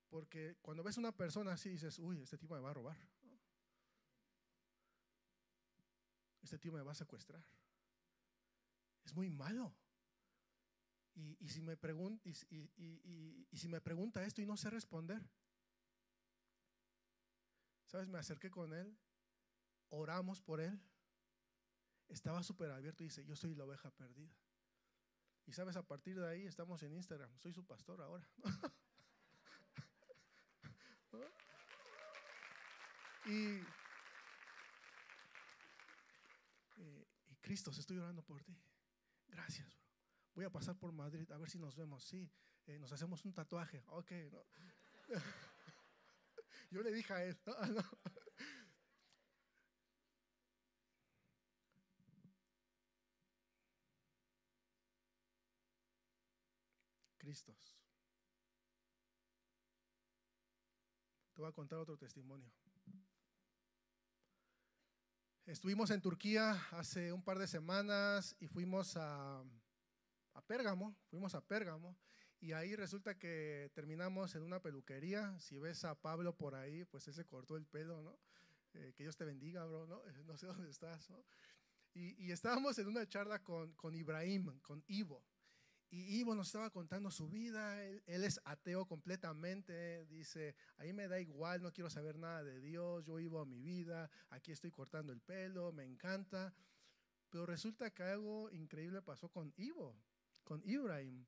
Porque 0.08 0.56
cuando 0.62 0.82
ves 0.82 0.96
una 0.96 1.12
persona 1.12 1.52
así 1.52 1.68
dices, 1.70 1.98
uy, 2.00 2.20
este 2.20 2.38
tipo 2.38 2.54
me 2.54 2.60
va 2.60 2.70
a 2.70 2.74
robar. 2.74 2.98
este 6.42 6.58
tío 6.58 6.72
me 6.72 6.82
va 6.82 6.92
a 6.92 6.94
secuestrar. 6.94 7.42
Es 9.04 9.14
muy 9.14 9.30
malo. 9.30 9.74
Y, 11.16 11.48
si, 11.48 11.62
me 11.62 11.76
pregunta, 11.76 12.28
y, 12.28 12.34
si 13.52 13.68
me 13.68 13.80
pregunta 13.80 14.24
esto 14.24 14.42
y 14.42 14.46
no 14.46 14.56
sé 14.56 14.68
responder, 14.68 15.22
¿sabes? 17.86 18.08
Me 18.08 18.18
acerqué 18.18 18.50
con 18.50 18.72
él, 18.72 18.98
oramos 19.90 20.40
por 20.40 20.60
él, 20.60 20.80
estaba 22.08 22.42
súper 22.42 22.72
abierto 22.72 23.04
y 23.04 23.06
dice, 23.06 23.24
yo 23.24 23.36
soy 23.36 23.54
la 23.54 23.64
oveja 23.64 23.92
perdida. 23.92 24.34
Y 25.46 25.52
sabes, 25.52 25.76
a 25.76 25.86
partir 25.86 26.18
de 26.18 26.28
ahí 26.28 26.46
estamos 26.46 26.82
en 26.82 26.94
Instagram, 26.94 27.30
soy 27.38 27.52
su 27.52 27.64
pastor 27.64 28.00
ahora. 28.00 28.26
y, 33.26 33.60
eh, 36.78 37.06
y 37.28 37.36
Cristo, 37.36 37.70
estoy 37.70 37.98
orando 37.98 38.24
por 38.24 38.42
ti. 38.42 38.58
Gracias. 39.28 39.83
Voy 40.34 40.44
a 40.44 40.50
pasar 40.50 40.76
por 40.76 40.90
Madrid 40.92 41.30
a 41.30 41.38
ver 41.38 41.48
si 41.48 41.58
nos 41.58 41.76
vemos. 41.76 42.02
Sí, 42.02 42.28
eh, 42.66 42.78
nos 42.78 42.90
hacemos 42.92 43.24
un 43.24 43.32
tatuaje. 43.32 43.84
Ok, 43.88 44.10
¿no? 44.32 44.44
Yo 46.70 46.82
le 46.82 46.92
dije 46.92 47.12
a 47.12 47.24
él, 47.24 47.38
Cristos. 57.18 57.78
Te 61.32 61.40
voy 61.40 61.48
a 61.48 61.52
contar 61.52 61.78
otro 61.78 61.96
testimonio. 61.96 62.52
Estuvimos 65.46 65.90
en 65.90 66.00
Turquía 66.00 66.52
hace 66.72 67.12
un 67.12 67.22
par 67.22 67.38
de 67.38 67.46
semanas 67.46 68.34
y 68.40 68.48
fuimos 68.48 68.96
a, 68.96 69.44
a 70.34 70.42
Pérgamo, 70.42 70.96
fuimos 71.08 71.34
a 71.34 71.40
Pérgamo 71.40 71.96
y 72.40 72.52
ahí 72.52 72.76
resulta 72.76 73.18
que 73.18 73.70
terminamos 73.74 74.34
en 74.34 74.42
una 74.42 74.60
peluquería. 74.60 75.38
Si 75.40 75.58
ves 75.58 75.84
a 75.84 75.94
Pablo 75.94 76.36
por 76.36 76.54
ahí, 76.54 76.84
pues 76.84 77.08
él 77.08 77.14
se 77.14 77.24
cortó 77.24 77.56
el 77.56 77.64
pelo, 77.64 78.02
¿no? 78.02 78.18
Eh, 78.74 78.92
que 78.94 79.04
Dios 79.04 79.16
te 79.16 79.24
bendiga, 79.24 79.64
bro, 79.64 79.86
¿no? 79.86 80.02
No 80.26 80.36
sé 80.36 80.46
dónde 80.46 80.68
estás, 80.68 81.08
¿no? 81.08 81.24
Y, 81.94 82.22
y 82.22 82.32
estábamos 82.32 82.78
en 82.78 82.88
una 82.88 83.08
charla 83.08 83.42
con, 83.42 83.72
con 83.74 83.94
Ibrahim, 83.94 84.58
con 84.60 84.84
Ivo. 84.88 85.24
Y 85.90 86.18
Ivo 86.18 86.34
nos 86.34 86.48
estaba 86.48 86.70
contando 86.70 87.10
su 87.10 87.28
vida, 87.28 87.80
él, 87.84 88.02
es 88.06 88.40
ateo 88.44 88.84
completamente, 88.84 90.04
dice, 90.06 90.56
ahí 90.76 90.92
me 90.92 91.06
da 91.06 91.20
igual, 91.20 91.62
no 91.62 91.72
quiero 91.72 91.88
saber 91.88 92.18
nada 92.18 92.42
de 92.42 92.60
Dios, 92.60 93.04
yo 93.04 93.14
vivo 93.14 93.40
a 93.40 93.46
mi 93.46 93.62
vida, 93.62 94.10
aquí 94.30 94.50
estoy 94.50 94.72
cortando 94.72 95.12
el 95.12 95.20
pelo, 95.20 95.72
me 95.72 95.84
encanta. 95.84 96.52
Pero 97.30 97.46
resulta 97.46 97.90
que 97.90 98.02
algo 98.02 98.50
increíble 98.50 99.02
pasó 99.02 99.28
con 99.28 99.52
Ivo, 99.56 99.96
con 100.44 100.62
Ibrahim. 100.64 101.26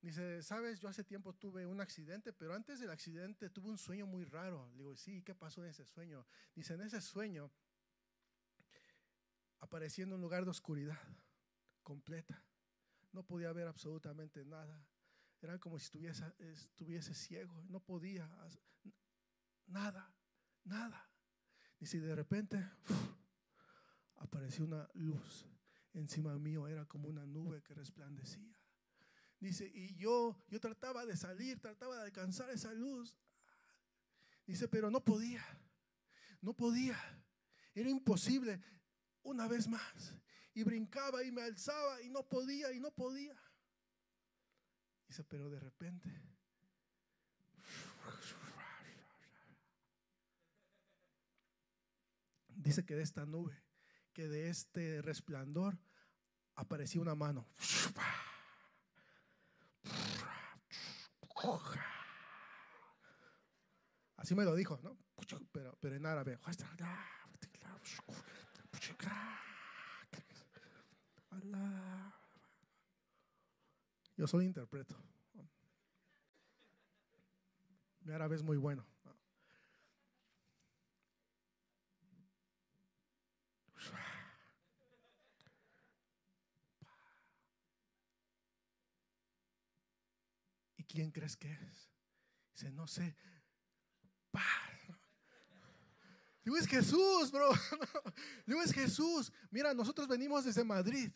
Dice, 0.00 0.42
sabes, 0.42 0.80
yo 0.80 0.88
hace 0.88 1.04
tiempo 1.04 1.34
tuve 1.34 1.66
un 1.66 1.80
accidente, 1.80 2.32
pero 2.32 2.54
antes 2.54 2.80
del 2.80 2.90
accidente 2.90 3.50
tuve 3.50 3.68
un 3.68 3.78
sueño 3.78 4.06
muy 4.06 4.24
raro. 4.24 4.70
Le 4.72 4.78
digo, 4.78 4.96
sí, 4.96 5.22
¿qué 5.22 5.34
pasó 5.34 5.62
en 5.62 5.70
ese 5.70 5.84
sueño? 5.84 6.26
Dice, 6.54 6.74
en 6.74 6.82
ese 6.82 7.00
sueño 7.00 7.50
aparecí 9.58 10.02
en 10.02 10.12
un 10.12 10.20
lugar 10.20 10.44
de 10.44 10.50
oscuridad 10.50 10.98
completa 11.82 12.42
no 13.12 13.24
podía 13.24 13.52
ver 13.52 13.66
absolutamente 13.66 14.44
nada. 14.44 14.86
Era 15.40 15.58
como 15.58 15.78
si 15.78 15.84
estuviese, 15.84 16.24
estuviese 16.38 17.14
ciego, 17.14 17.62
no 17.68 17.80
podía, 17.80 18.28
nada, 19.66 20.14
nada. 20.64 21.10
Y 21.78 21.86
si 21.86 21.98
de 21.98 22.14
repente 22.14 22.70
apareció 24.16 24.64
una 24.64 24.88
luz 24.94 25.46
encima 25.94 26.38
mío, 26.38 26.68
era 26.68 26.86
como 26.86 27.08
una 27.08 27.26
nube 27.26 27.62
que 27.62 27.74
resplandecía. 27.74 28.54
Dice, 29.38 29.70
y 29.72 29.96
yo, 29.96 30.36
yo 30.48 30.60
trataba 30.60 31.06
de 31.06 31.16
salir, 31.16 31.60
trataba 31.60 31.96
de 31.96 32.02
alcanzar 32.02 32.50
esa 32.50 32.72
luz. 32.74 33.16
Dice, 34.46 34.68
pero 34.68 34.90
no 34.90 35.02
podía, 35.02 35.44
no 36.40 36.54
podía. 36.54 36.98
Era 37.74 37.88
imposible. 37.88 38.60
Una 39.22 39.46
vez 39.46 39.68
más 39.68 40.14
y 40.54 40.62
brincaba 40.62 41.22
y 41.24 41.30
me 41.30 41.42
alzaba 41.42 42.02
y 42.02 42.10
no 42.10 42.28
podía 42.28 42.72
y 42.72 42.80
no 42.80 42.90
podía. 42.90 43.36
Dice, 45.08 45.24
pero 45.24 45.50
de 45.50 45.60
repente 45.60 46.08
dice 52.48 52.84
que 52.84 52.94
de 52.94 53.02
esta 53.02 53.24
nube, 53.24 53.56
de 54.28 54.48
este 54.48 55.02
resplandor 55.02 55.78
apareció 56.54 57.00
una 57.00 57.14
mano. 57.14 57.46
Así 64.16 64.34
me 64.34 64.44
lo 64.44 64.54
dijo, 64.54 64.78
¿no? 64.82 64.96
Pero, 65.52 65.76
pero 65.80 65.96
en 65.96 66.06
árabe. 66.06 66.38
Yo 74.16 74.26
soy 74.26 74.44
interpreto. 74.44 74.96
Mi 78.02 78.12
árabe 78.12 78.36
es 78.36 78.42
muy 78.42 78.58
bueno. 78.58 78.84
Quién 90.90 91.10
crees 91.10 91.36
que 91.36 91.50
es? 91.50 91.90
Dice, 92.54 92.70
no 92.70 92.86
sé. 92.86 93.16
Digo, 96.44 96.56
es 96.56 96.66
Jesús, 96.66 97.30
bro. 97.30 97.50
Digo, 98.46 98.62
es 98.62 98.72
Jesús. 98.72 99.32
Mira, 99.50 99.74
nosotros 99.74 100.08
venimos 100.08 100.44
desde 100.44 100.64
Madrid 100.64 101.12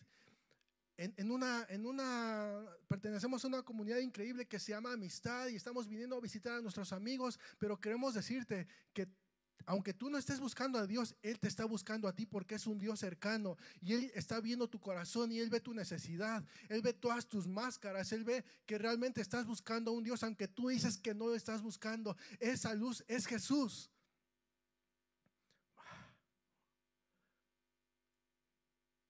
en, 0.96 1.30
una, 1.30 1.66
en 1.68 1.86
una, 1.86 2.64
pertenecemos 2.86 3.44
a 3.44 3.48
una 3.48 3.62
comunidad 3.62 3.98
increíble 3.98 4.46
que 4.46 4.60
se 4.60 4.72
llama 4.72 4.92
Amistad 4.92 5.48
y 5.48 5.56
estamos 5.56 5.88
viniendo 5.88 6.16
a 6.16 6.20
visitar 6.20 6.52
a 6.52 6.60
nuestros 6.60 6.92
amigos, 6.92 7.40
pero 7.58 7.80
queremos 7.80 8.14
decirte 8.14 8.68
que 8.92 9.08
aunque 9.66 9.94
tú 9.94 10.10
no 10.10 10.18
estés 10.18 10.40
buscando 10.40 10.78
a 10.78 10.86
Dios, 10.86 11.14
Él 11.22 11.38
te 11.38 11.48
está 11.48 11.64
buscando 11.64 12.08
a 12.08 12.14
ti 12.14 12.26
porque 12.26 12.56
es 12.56 12.66
un 12.66 12.78
Dios 12.78 13.00
cercano 13.00 13.56
y 13.80 13.94
Él 13.94 14.12
está 14.14 14.40
viendo 14.40 14.68
tu 14.68 14.80
corazón 14.80 15.32
y 15.32 15.38
Él 15.38 15.50
ve 15.50 15.60
tu 15.60 15.74
necesidad, 15.74 16.44
Él 16.68 16.82
ve 16.82 16.92
todas 16.92 17.26
tus 17.26 17.46
máscaras, 17.46 18.12
Él 18.12 18.24
ve 18.24 18.44
que 18.66 18.78
realmente 18.78 19.20
estás 19.20 19.46
buscando 19.46 19.90
a 19.90 19.94
un 19.94 20.04
Dios, 20.04 20.22
aunque 20.22 20.48
tú 20.48 20.68
dices 20.68 20.98
que 20.98 21.14
no 21.14 21.28
lo 21.28 21.34
estás 21.34 21.62
buscando. 21.62 22.16
Esa 22.40 22.74
luz 22.74 23.04
es 23.08 23.26
Jesús. 23.26 23.90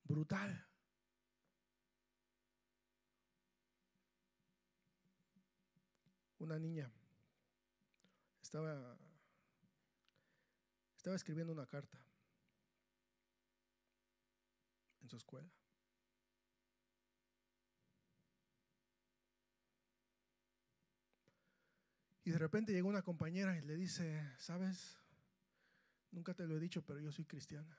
Brutal. 0.04 0.64
una 6.44 6.59
niña 6.59 6.92
estaba, 8.42 8.98
estaba 11.04 11.16
escribiendo 11.16 11.52
una 11.52 11.66
carta 11.66 12.02
en 15.02 15.08
su 15.10 15.18
escuela. 15.18 15.52
Y 22.24 22.30
de 22.30 22.38
repente 22.38 22.72
llegó 22.72 22.88
una 22.88 23.02
compañera 23.02 23.54
y 23.54 23.60
le 23.60 23.76
dice, 23.76 24.32
sabes, 24.38 24.98
nunca 26.10 26.32
te 26.32 26.46
lo 26.46 26.56
he 26.56 26.60
dicho, 26.60 26.82
pero 26.82 26.98
yo 26.98 27.12
soy 27.12 27.26
cristiana. 27.26 27.78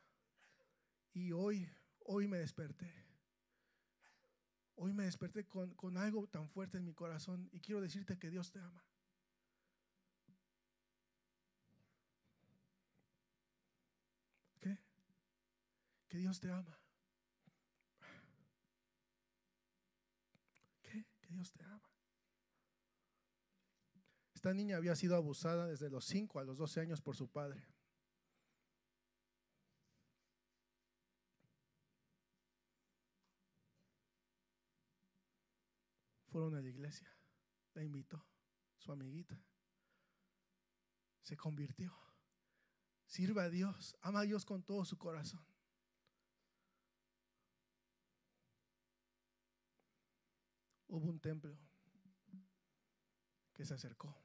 Y 1.11 1.31
hoy, 1.31 1.67
hoy 2.01 2.27
me 2.27 2.37
desperté. 2.37 2.93
Hoy 4.75 4.93
me 4.93 5.05
desperté 5.05 5.47
con, 5.47 5.97
algo 5.97 6.27
tan 6.27 6.47
fuerte 6.47 6.77
en 6.77 6.85
mi 6.85 6.93
corazón 6.93 7.49
y 7.51 7.59
quiero 7.59 7.81
decirte 7.81 8.19
que 8.19 8.29
Dios 8.29 8.51
te 8.51 8.59
ama. 8.59 8.85
¿Qué? 14.59 14.77
Que 16.15 16.21
Dios 16.21 16.39
te 16.39 16.49
ama. 16.49 16.79
¿Qué? 20.81 21.05
Que 21.19 21.27
Dios 21.27 21.51
te 21.51 21.61
ama. 21.61 21.91
Esta 24.33 24.53
niña 24.53 24.77
había 24.77 24.95
sido 24.95 25.17
abusada 25.17 25.67
desde 25.67 25.89
los 25.89 26.05
5 26.05 26.39
a 26.39 26.45
los 26.45 26.55
12 26.55 26.79
años 26.79 27.01
por 27.01 27.17
su 27.17 27.27
padre. 27.27 27.67
fueron 36.23 36.55
a 36.55 36.61
la 36.61 36.69
iglesia. 36.69 37.13
La 37.73 37.83
invitó, 37.83 38.25
su 38.77 38.93
amiguita. 38.93 39.37
Se 41.23 41.35
convirtió. 41.35 41.93
Sirve 43.05 43.41
a 43.41 43.49
Dios, 43.49 43.97
ama 43.99 44.21
a 44.21 44.23
Dios 44.23 44.45
con 44.45 44.63
todo 44.63 44.85
su 44.85 44.97
corazón. 44.97 45.45
Hubo 50.87 51.09
un 51.09 51.19
templo 51.19 51.57
que 53.53 53.65
se 53.65 53.73
acercó. 53.73 54.15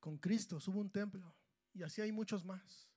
Con 0.00 0.18
Cristo 0.18 0.58
hubo 0.66 0.80
un 0.80 0.90
templo 0.90 1.34
y 1.72 1.82
así 1.82 2.02
hay 2.02 2.12
muchos 2.12 2.44
más. 2.44 2.88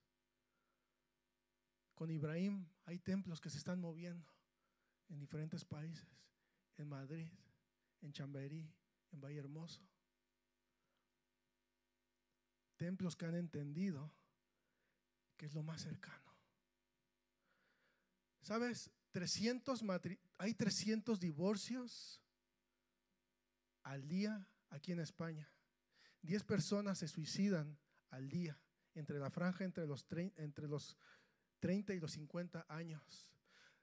Con 1.94 2.10
Ibrahim 2.10 2.68
hay 2.84 2.98
templos 2.98 3.40
que 3.40 3.50
se 3.50 3.58
están 3.58 3.80
moviendo 3.80 4.30
en 5.08 5.18
diferentes 5.18 5.64
países, 5.64 6.06
en 6.76 6.88
Madrid, 6.88 7.28
en 8.02 8.12
Chamberí, 8.12 8.70
en 9.10 9.20
Valle 9.20 9.38
Hermoso. 9.38 9.80
Templos 12.76 13.16
que 13.16 13.26
han 13.26 13.34
entendido 13.34 14.12
que 15.36 15.46
es 15.46 15.54
lo 15.54 15.62
más 15.62 15.82
cercano. 15.82 16.32
¿Sabes? 18.42 18.90
300 19.12 19.82
hay 20.38 20.54
300 20.54 21.18
divorcios 21.18 22.22
al 23.82 24.06
día 24.06 24.46
aquí 24.70 24.92
en 24.92 25.00
España. 25.00 25.50
10 26.22 26.44
personas 26.44 26.98
se 26.98 27.08
suicidan 27.08 27.78
al 28.10 28.28
día 28.28 28.58
entre 28.94 29.18
la 29.18 29.30
franja 29.30 29.64
entre 29.64 29.86
los, 29.86 30.06
entre 30.36 30.68
los 30.68 30.96
30 31.60 31.94
y 31.94 32.00
los 32.00 32.12
50 32.12 32.66
años. 32.68 33.32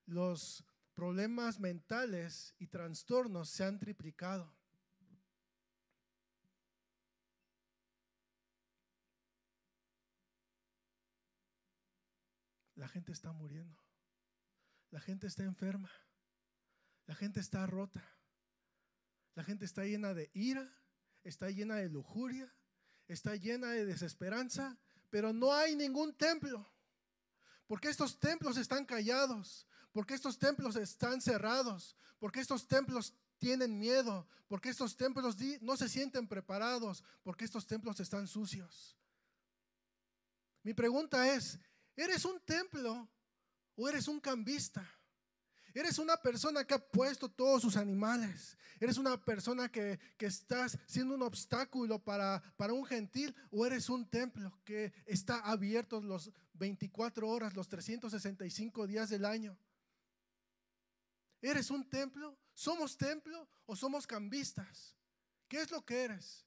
Los 0.05 0.63
problemas 0.93 1.59
mentales 1.59 2.53
y 2.59 2.67
trastornos 2.67 3.49
se 3.49 3.63
han 3.63 3.79
triplicado. 3.79 4.53
La 12.75 12.87
gente 12.89 13.13
está 13.13 13.31
muriendo. 13.31 13.84
La 14.95 15.01
gente 15.01 15.27
está 15.27 15.43
enferma. 15.43 15.91
La 17.05 17.15
gente 17.15 17.41
está 17.41 17.67
rota. 17.67 18.01
La 19.33 19.43
gente 19.43 19.65
está 19.65 19.83
llena 19.83 20.13
de 20.13 20.31
ira, 20.33 20.73
está 21.21 21.49
llena 21.49 21.75
de 21.75 21.89
lujuria, 21.89 22.49
está 23.09 23.35
llena 23.35 23.71
de 23.71 23.85
desesperanza, 23.85 24.77
pero 25.09 25.33
no 25.33 25.53
hay 25.53 25.75
ningún 25.75 26.13
templo. 26.13 26.65
Porque 27.67 27.89
estos 27.89 28.21
templos 28.21 28.55
están 28.55 28.85
callados, 28.85 29.67
porque 29.91 30.13
estos 30.13 30.39
templos 30.39 30.77
están 30.77 31.19
cerrados, 31.19 31.97
porque 32.17 32.39
estos 32.39 32.65
templos 32.65 33.13
tienen 33.37 33.77
miedo, 33.77 34.25
porque 34.47 34.69
estos 34.69 34.95
templos 34.95 35.35
no 35.59 35.75
se 35.75 35.89
sienten 35.89 36.25
preparados, 36.25 37.03
porque 37.21 37.43
estos 37.43 37.67
templos 37.67 37.99
están 37.99 38.29
sucios. 38.29 38.97
Mi 40.63 40.73
pregunta 40.73 41.35
es, 41.35 41.59
¿eres 41.97 42.23
un 42.23 42.39
templo 42.45 43.09
o 43.75 43.87
eres 43.89 44.07
un 44.07 44.19
cambista? 44.19 44.89
Eres 45.73 45.99
una 45.99 46.15
persona 46.15 46.65
que 46.65 46.73
ha 46.73 46.79
puesto 46.79 47.29
todos 47.29 47.61
sus 47.61 47.75
animales. 47.75 48.57
Eres 48.79 48.97
una 48.97 49.23
persona 49.23 49.69
que, 49.69 49.99
estás 50.19 50.77
siendo 50.85 51.15
un 51.15 51.21
obstáculo 51.21 51.99
para, 51.99 52.41
para 52.55 52.73
un 52.73 52.85
gentil 52.85 53.35
o 53.51 53.65
eres 53.65 53.89
un 53.89 54.09
templo 54.09 54.57
que 54.63 54.93
está 55.05 55.39
abierto 55.39 56.01
los 56.01 56.31
24 56.53 57.27
horas, 57.27 57.55
los 57.55 57.67
365 57.67 58.87
días 58.87 59.09
del 59.09 59.25
año. 59.25 59.57
¿Eres 61.41 61.69
un 61.69 61.87
templo? 61.89 62.37
¿Somos 62.53 62.97
templo 62.97 63.47
o 63.65 63.75
somos 63.75 64.07
cambistas? 64.07 64.95
¿Qué 65.47 65.61
es 65.61 65.71
lo 65.71 65.85
que 65.85 66.03
eres? 66.03 66.45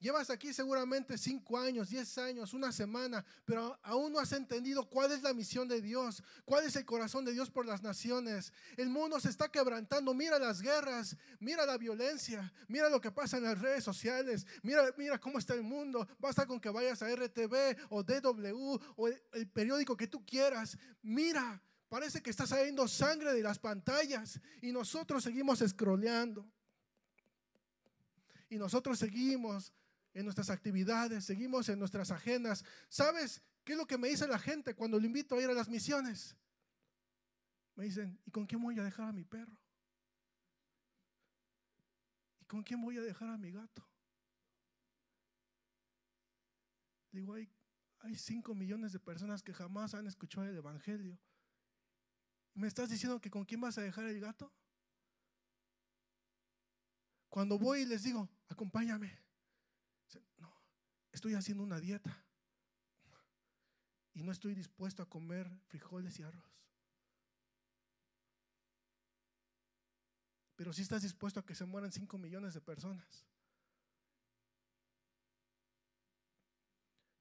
Llevas 0.00 0.30
aquí 0.30 0.54
seguramente 0.54 1.18
cinco 1.18 1.58
años, 1.58 1.90
diez 1.90 2.16
años, 2.16 2.54
una 2.54 2.72
semana, 2.72 3.22
pero 3.44 3.78
aún 3.82 4.10
no 4.10 4.18
has 4.18 4.32
entendido 4.32 4.88
cuál 4.88 5.12
es 5.12 5.22
la 5.22 5.34
misión 5.34 5.68
de 5.68 5.82
Dios, 5.82 6.22
cuál 6.46 6.64
es 6.64 6.74
el 6.76 6.86
corazón 6.86 7.26
de 7.26 7.34
Dios 7.34 7.50
por 7.50 7.66
las 7.66 7.82
naciones. 7.82 8.50
El 8.78 8.88
mundo 8.88 9.20
se 9.20 9.28
está 9.28 9.52
quebrantando. 9.52 10.14
Mira 10.14 10.38
las 10.38 10.62
guerras, 10.62 11.18
mira 11.38 11.66
la 11.66 11.76
violencia, 11.76 12.50
mira 12.66 12.88
lo 12.88 12.98
que 12.98 13.10
pasa 13.10 13.36
en 13.36 13.44
las 13.44 13.60
redes 13.60 13.84
sociales, 13.84 14.46
mira, 14.62 14.90
mira 14.96 15.20
cómo 15.20 15.38
está 15.38 15.52
el 15.52 15.62
mundo. 15.62 16.08
Basta 16.18 16.46
con 16.46 16.58
que 16.58 16.70
vayas 16.70 17.02
a 17.02 17.14
RTV 17.14 17.76
o 17.90 18.02
DW 18.02 18.78
o 18.96 19.06
el, 19.06 19.22
el 19.32 19.48
periódico 19.50 19.98
que 19.98 20.06
tú 20.06 20.24
quieras. 20.24 20.78
Mira, 21.02 21.62
parece 21.90 22.22
que 22.22 22.30
está 22.30 22.46
saliendo 22.46 22.88
sangre 22.88 23.34
de 23.34 23.42
las 23.42 23.58
pantallas 23.58 24.40
y 24.62 24.72
nosotros 24.72 25.22
seguimos 25.22 25.60
escroleando. 25.60 26.50
Y 28.48 28.56
nosotros 28.56 28.98
seguimos 28.98 29.74
en 30.14 30.24
nuestras 30.24 30.50
actividades, 30.50 31.24
seguimos 31.24 31.68
en 31.68 31.78
nuestras 31.78 32.10
agendas. 32.10 32.64
¿Sabes 32.88 33.42
qué 33.64 33.72
es 33.72 33.78
lo 33.78 33.86
que 33.86 33.98
me 33.98 34.08
dice 34.08 34.26
la 34.26 34.38
gente 34.38 34.74
cuando 34.74 34.98
le 34.98 35.06
invito 35.06 35.36
a 35.36 35.42
ir 35.42 35.48
a 35.48 35.54
las 35.54 35.68
misiones? 35.68 36.36
Me 37.76 37.84
dicen, 37.84 38.20
¿y 38.24 38.30
con 38.30 38.46
quién 38.46 38.60
voy 38.60 38.78
a 38.78 38.82
dejar 38.82 39.08
a 39.08 39.12
mi 39.12 39.24
perro? 39.24 39.56
¿Y 42.40 42.44
con 42.44 42.62
quién 42.62 42.80
voy 42.82 42.98
a 42.98 43.02
dejar 43.02 43.28
a 43.28 43.38
mi 43.38 43.52
gato? 43.52 43.86
Digo, 47.12 47.34
hay, 47.34 47.48
hay 48.00 48.16
cinco 48.16 48.54
millones 48.54 48.92
de 48.92 49.00
personas 49.00 49.42
que 49.42 49.52
jamás 49.52 49.94
han 49.94 50.06
escuchado 50.06 50.46
el 50.46 50.56
Evangelio. 50.56 51.18
¿Me 52.54 52.66
estás 52.66 52.90
diciendo 52.90 53.20
que 53.20 53.30
con 53.30 53.44
quién 53.44 53.60
vas 53.60 53.78
a 53.78 53.82
dejar 53.82 54.04
el 54.06 54.20
gato? 54.20 54.52
Cuando 57.28 57.58
voy 57.58 57.80
y 57.80 57.86
les 57.86 58.02
digo, 58.02 58.28
acompáñame. 58.48 59.29
Estoy 61.12 61.34
haciendo 61.34 61.62
una 61.62 61.80
dieta 61.80 62.24
y 64.14 64.22
no 64.22 64.32
estoy 64.32 64.54
dispuesto 64.54 65.02
a 65.02 65.08
comer 65.08 65.50
frijoles 65.66 66.18
y 66.18 66.22
arroz. 66.22 66.50
Pero 70.56 70.72
si 70.72 70.82
estás 70.82 71.02
dispuesto 71.02 71.40
a 71.40 71.46
que 71.46 71.54
se 71.54 71.64
mueran 71.64 71.90
5 71.90 72.18
millones 72.18 72.54
de 72.54 72.60
personas. 72.60 73.26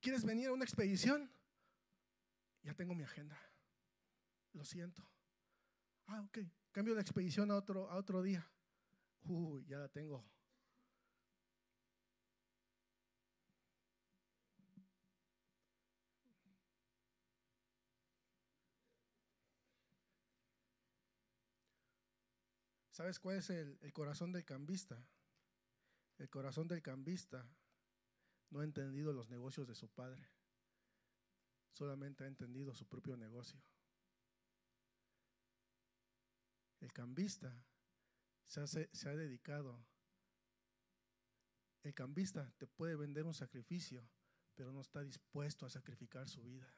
¿Quieres 0.01 0.25
venir 0.25 0.47
a 0.47 0.53
una 0.53 0.65
expedición? 0.65 1.31
Ya 2.63 2.73
tengo 2.73 2.93
mi 2.93 3.03
agenda. 3.03 3.39
Lo 4.53 4.65
siento. 4.65 5.09
Ah, 6.07 6.21
ok. 6.21 6.39
Cambio 6.71 6.95
la 6.95 7.01
expedición 7.01 7.51
a 7.51 7.55
otro, 7.55 7.89
a 7.89 7.95
otro 7.95 8.21
día. 8.21 8.45
Uy, 9.21 9.65
ya 9.65 9.77
la 9.77 9.87
tengo 9.87 10.25
¿Sabes 22.99 23.17
cuál 23.17 23.37
es 23.37 23.49
el, 23.49 23.93
corazón 23.93 24.33
del 24.33 24.43
cambista? 24.43 25.01
El 26.17 26.29
corazón 26.29 26.67
del 26.67 26.81
cambista 26.81 27.49
no 28.49 28.59
ha 28.59 28.65
entendido 28.65 29.13
los 29.13 29.29
negocios 29.29 29.65
de 29.69 29.73
su 29.73 29.87
padre, 29.87 30.29
solamente 31.71 32.25
ha 32.25 32.27
entendido 32.27 32.75
su 32.75 32.85
propio 32.89 33.15
negocio. 33.15 33.63
El 36.81 36.91
cambista 36.91 37.65
se, 38.47 38.67
se 38.67 39.07
ha 39.07 39.15
dedicado. 39.15 39.81
El 41.83 41.93
cambista 41.93 42.51
te 42.57 42.67
puede 42.67 42.97
vender 42.97 43.23
un 43.23 43.33
sacrificio, 43.33 44.09
pero 44.55 44.73
no 44.73 44.81
está 44.81 44.99
dispuesto 45.03 45.65
a 45.65 45.69
sacrificar 45.69 46.27
su 46.27 46.43
vida. 46.43 46.69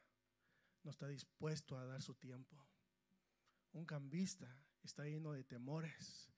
No 0.84 0.92
está 0.92 1.08
dispuesto 1.08 1.80
a 1.80 1.86
dar 1.88 2.04
su 2.04 2.14
tiempo. 2.14 2.64
Un 3.72 3.88
cambista 3.88 4.56
está 4.84 5.06
lleno 5.06 5.32
de 5.34 5.44
temores. 5.44 6.30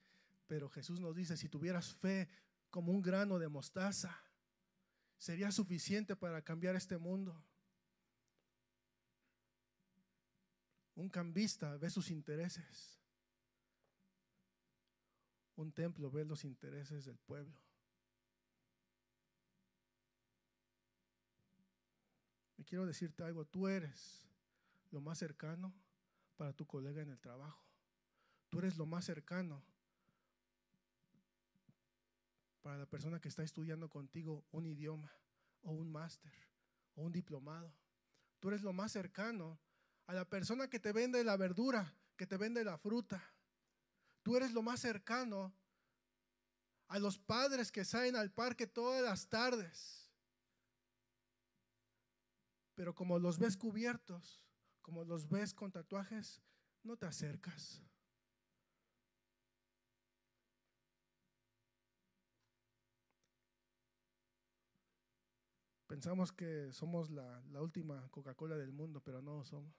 Pero 0.47 0.69
Jesús 0.69 0.99
nos 0.99 1.15
dice, 1.15 1.37
si 1.37 1.49
tuvieras 1.49 1.93
fe 1.95 2.29
como 2.69 2.91
un 2.91 3.01
grano 3.01 3.39
de 3.39 3.47
mostaza, 3.47 4.17
sería 5.17 5.51
suficiente 5.51 6.15
para 6.15 6.41
cambiar 6.41 6.75
este 6.75 6.97
mundo. 6.97 7.43
Un 10.95 11.09
cambista 11.09 11.77
ve 11.77 11.89
sus 11.89 12.11
intereses. 12.11 12.99
Un 15.55 15.71
templo 15.71 16.11
ve 16.11 16.25
los 16.25 16.43
intereses 16.43 17.05
del 17.05 17.17
pueblo. 17.17 17.57
Me 22.57 22.65
quiero 22.65 22.85
decirte 22.85 23.23
algo, 23.23 23.45
tú 23.45 23.67
eres 23.67 24.27
lo 24.91 25.01
más 25.01 25.17
cercano 25.17 25.73
para 26.37 26.53
tu 26.53 26.65
colega 26.65 27.01
en 27.01 27.09
el 27.09 27.19
trabajo. 27.19 27.72
Tú 28.53 28.59
eres 28.59 28.77
lo 28.77 28.85
más 28.85 29.05
cercano 29.05 29.63
para 32.61 32.77
la 32.77 32.85
persona 32.85 33.19
que 33.19 33.27
está 33.27 33.41
estudiando 33.41 33.89
contigo 33.89 34.45
un 34.51 34.67
idioma 34.67 35.11
o 35.63 35.71
un 35.71 35.91
máster 35.91 36.31
o 36.93 37.01
un 37.01 37.11
diplomado. 37.11 37.73
Tú 38.39 38.49
eres 38.49 38.61
lo 38.61 38.71
más 38.71 38.91
cercano 38.91 39.57
a 40.05 40.13
la 40.13 40.29
persona 40.29 40.69
que 40.69 40.79
te 40.79 40.91
vende 40.91 41.23
la 41.23 41.35
verdura, 41.35 41.95
que 42.15 42.27
te 42.27 42.37
vende 42.37 42.63
la 42.63 42.77
fruta. 42.77 43.23
Tú 44.21 44.37
eres 44.37 44.51
lo 44.51 44.61
más 44.61 44.81
cercano 44.81 45.51
a 46.89 46.99
los 46.99 47.17
padres 47.17 47.71
que 47.71 47.83
salen 47.83 48.15
al 48.15 48.31
parque 48.31 48.67
todas 48.67 49.01
las 49.01 49.27
tardes. 49.29 50.11
Pero 52.75 52.93
como 52.93 53.17
los 53.17 53.39
ves 53.39 53.57
cubiertos, 53.57 54.43
como 54.83 55.03
los 55.05 55.27
ves 55.27 55.55
con 55.55 55.71
tatuajes, 55.71 56.39
no 56.83 56.95
te 56.97 57.07
acercas. 57.07 57.81
Pensamos 65.93 66.31
que 66.31 66.71
somos 66.71 67.11
la, 67.11 67.39
última 67.61 68.09
Coca-Cola 68.09 68.57
del 68.57 68.73
mundo, 68.73 68.99
pero 68.99 69.21
no 69.21 69.43
somos. 69.43 69.75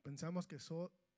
Pensamos 0.00 0.46
que 0.46 0.58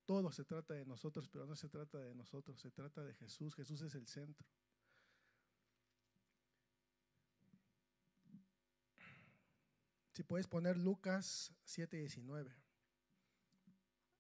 todo 0.07 0.33
se 0.33 0.43
trata 0.47 0.73
de 0.73 0.87
nosotros, 0.87 1.29
pero 1.29 1.45
no 1.45 1.55
se 1.55 1.69
trata 1.69 1.99
de 1.99 2.15
nosotros, 2.15 2.59
se 2.59 2.71
trata 2.71 3.05
de 3.05 3.13
Jesús. 3.13 3.55
Jesús 3.57 3.83
es 3.83 3.95
el 3.95 4.07
centro. 4.07 4.49
Si 10.15 10.23
puedes 10.23 10.47
poner 10.47 10.79
Lucas 10.79 11.53
7:19. 11.67 12.57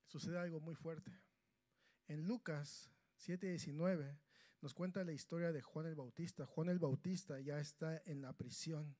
Sucede 0.09 0.39
algo 0.39 0.61
muy 0.61 0.75
fuerte. 0.75 1.11
En 2.07 2.27
Lucas 2.27 2.91
7:19 3.17 4.21
nos 4.65 4.73
cuenta 4.73 5.05
la 5.05 5.13
historia 5.13 5.53
de 5.53 5.61
Juan 5.61 5.85
el 5.85 5.95
Bautista. 5.95 6.47
Juan 6.47 6.71
el 6.71 6.79
Bautista 6.79 7.39
ya 7.39 7.61
está 7.61 8.01
en 8.07 8.23
la 8.23 8.33
prisión. 8.33 8.97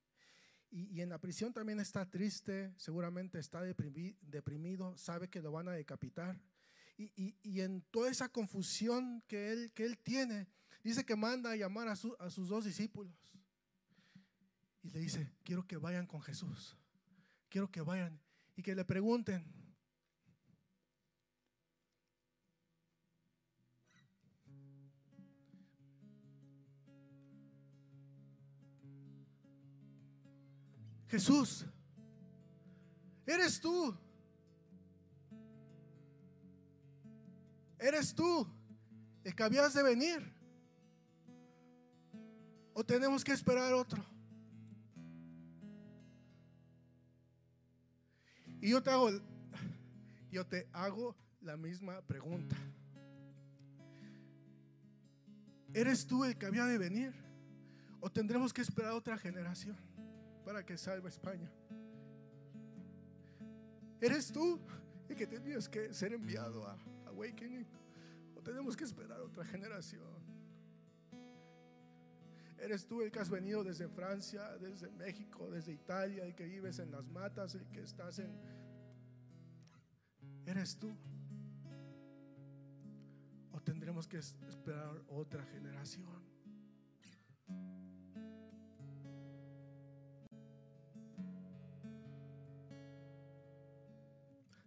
Y, 0.71 1.01
en 1.01 1.09
la 1.09 1.19
prisión 1.19 1.55
también 1.55 1.81
está 1.81 2.11
triste, 2.11 2.75
seguramente 2.77 3.39
está 3.39 3.65
deprimi- 3.65 4.15
deprimido, 4.21 4.95
sabe 4.99 5.31
que 5.31 5.41
lo 5.41 5.53
van 5.53 5.69
a 5.69 5.73
decapitar. 5.73 6.39
Y, 6.99 7.61
en 7.63 7.81
toda 7.91 8.11
esa 8.11 8.29
confusión 8.29 9.23
que 9.27 9.53
él, 9.53 9.99
tiene, 10.03 10.49
dice 10.83 11.07
que 11.07 11.17
manda 11.17 11.53
a 11.53 11.57
llamar 11.57 11.89
a 11.89 11.97
sus 11.97 12.49
dos 12.51 12.67
discípulos. 12.67 13.17
Y 14.83 14.91
le 14.91 15.01
dice, 15.01 15.33
quiero 15.45 15.67
que 15.67 15.79
vayan 15.79 16.07
con 16.07 16.21
Jesús. 16.21 16.77
Quiero 17.49 17.71
que 17.71 17.81
vayan 17.81 18.21
y 18.55 18.63
que 18.63 18.75
le 18.75 18.85
pregunten, 18.85 19.51
Jesús, 31.15 31.65
eres 33.25 33.61
tú. 33.61 33.97
Eres 37.79 38.13
tú 38.13 38.45
el 39.23 39.33
que 39.33 39.43
habías 39.45 39.75
de 39.75 39.85
venir. 39.85 40.35
¿O 42.73 42.83
tenemos 42.83 43.23
que 43.23 43.31
esperar 43.31 43.73
otro? 43.75 44.05
Y 48.61 48.71
yo 48.71 48.83
te 48.83 48.91
hago, 48.91 49.11
yo 50.33 50.45
te 50.45 50.67
hago 50.73 51.15
la 51.43 51.57
misma 51.57 52.01
pregunta. 52.03 52.57
¿Eres 55.73 56.09
tú 56.09 56.25
el 56.25 56.37
que 56.37 56.47
había 56.47 56.65
de 56.65 56.77
venir? 56.77 57.15
¿O 58.01 58.11
tendremos 58.11 58.53
que 58.53 58.63
esperar 58.63 58.91
otra 58.95 59.17
generación 59.17 59.94
para 60.45 60.65
que 60.65 60.77
salve 60.77 61.09
España? 61.09 61.51
¿Eres 64.01 64.31
tú 64.33 64.61
el 65.09 65.17
que 65.17 65.27
tenías 65.27 65.69
que 65.69 65.93
ser 65.95 66.13
enviado 66.13 66.67
a 66.67 66.77
Awakening? 67.07 67.67
¿O 68.37 68.43
tenemos 68.43 68.77
que 68.77 68.85
esperar 68.85 69.21
otra 69.21 69.45
generación? 69.45 70.23
¿Eres 72.59 72.87
tú 72.87 73.03
el 73.03 73.11
que 73.11 73.19
has 73.19 73.31
venido 73.31 73.63
desde 73.65 73.89
Francia, 73.89 74.57
desde 74.59 74.91
México, 74.91 75.51
desde 75.51 75.73
Italia, 75.73 76.25
el 76.25 76.35
que 76.35 76.45
vives 76.47 76.79
en 76.79 76.91
las 76.91 77.07
matas, 77.09 77.55
el 77.55 77.67
que 77.69 77.81
estás 77.83 78.19
en... 78.19 78.31
¿Eres 80.47 80.79
tú? 80.79 80.95
¿O 83.53 83.61
tendremos 83.61 84.07
que 84.07 84.19
es- 84.19 84.37
esperar 84.49 85.03
otra 85.09 85.43
generación? 85.47 86.34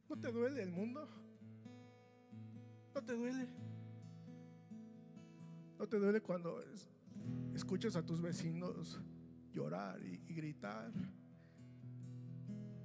¿No 0.09 0.15
te 0.19 0.31
duele 0.31 0.63
el 0.63 0.71
mundo? 0.71 1.07
¿No 2.95 3.01
te 3.03 3.13
duele? 3.13 3.47
¿No 5.77 5.87
te 5.87 5.97
duele 5.99 6.21
cuando 6.21 6.61
es- 6.61 6.87
escuchas 7.53 7.95
a 7.95 8.05
tus 8.05 8.21
vecinos 8.21 8.99
llorar 9.51 10.01
y, 10.03 10.21
y 10.27 10.33
gritar? 10.33 10.91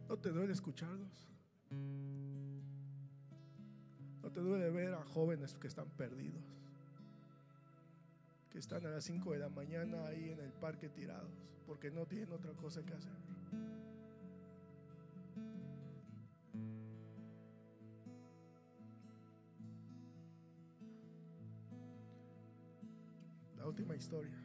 ¿No 0.08 0.18
te 0.18 0.30
duele 0.30 0.52
escucharlos? 0.52 1.28
¿No 4.22 4.30
te 4.30 4.40
duele 4.40 4.70
ver 4.70 4.94
a 4.94 5.04
jóvenes 5.04 5.54
que 5.54 5.68
están 5.68 5.88
perdidos? 5.90 6.42
Que 8.50 8.58
están 8.58 8.84
a 8.84 8.90
las 8.90 9.04
5 9.04 9.32
de 9.32 9.38
la 9.38 9.48
mañana 9.48 10.06
ahí 10.06 10.28
en 10.30 10.40
el 10.40 10.52
parque 10.52 10.88
tirados 10.88 11.30
porque 11.66 11.90
no 11.90 12.04
tienen 12.06 12.30
otra 12.32 12.52
cosa 12.52 12.82
que 12.84 12.92
hacer. 12.92 13.12
Última 23.72 23.96
historia. 23.96 24.38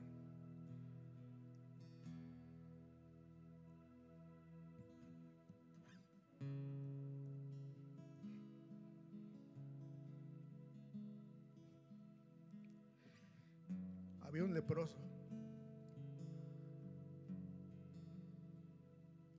Había 14.21 14.45
un 14.45 14.53
leproso 14.53 14.97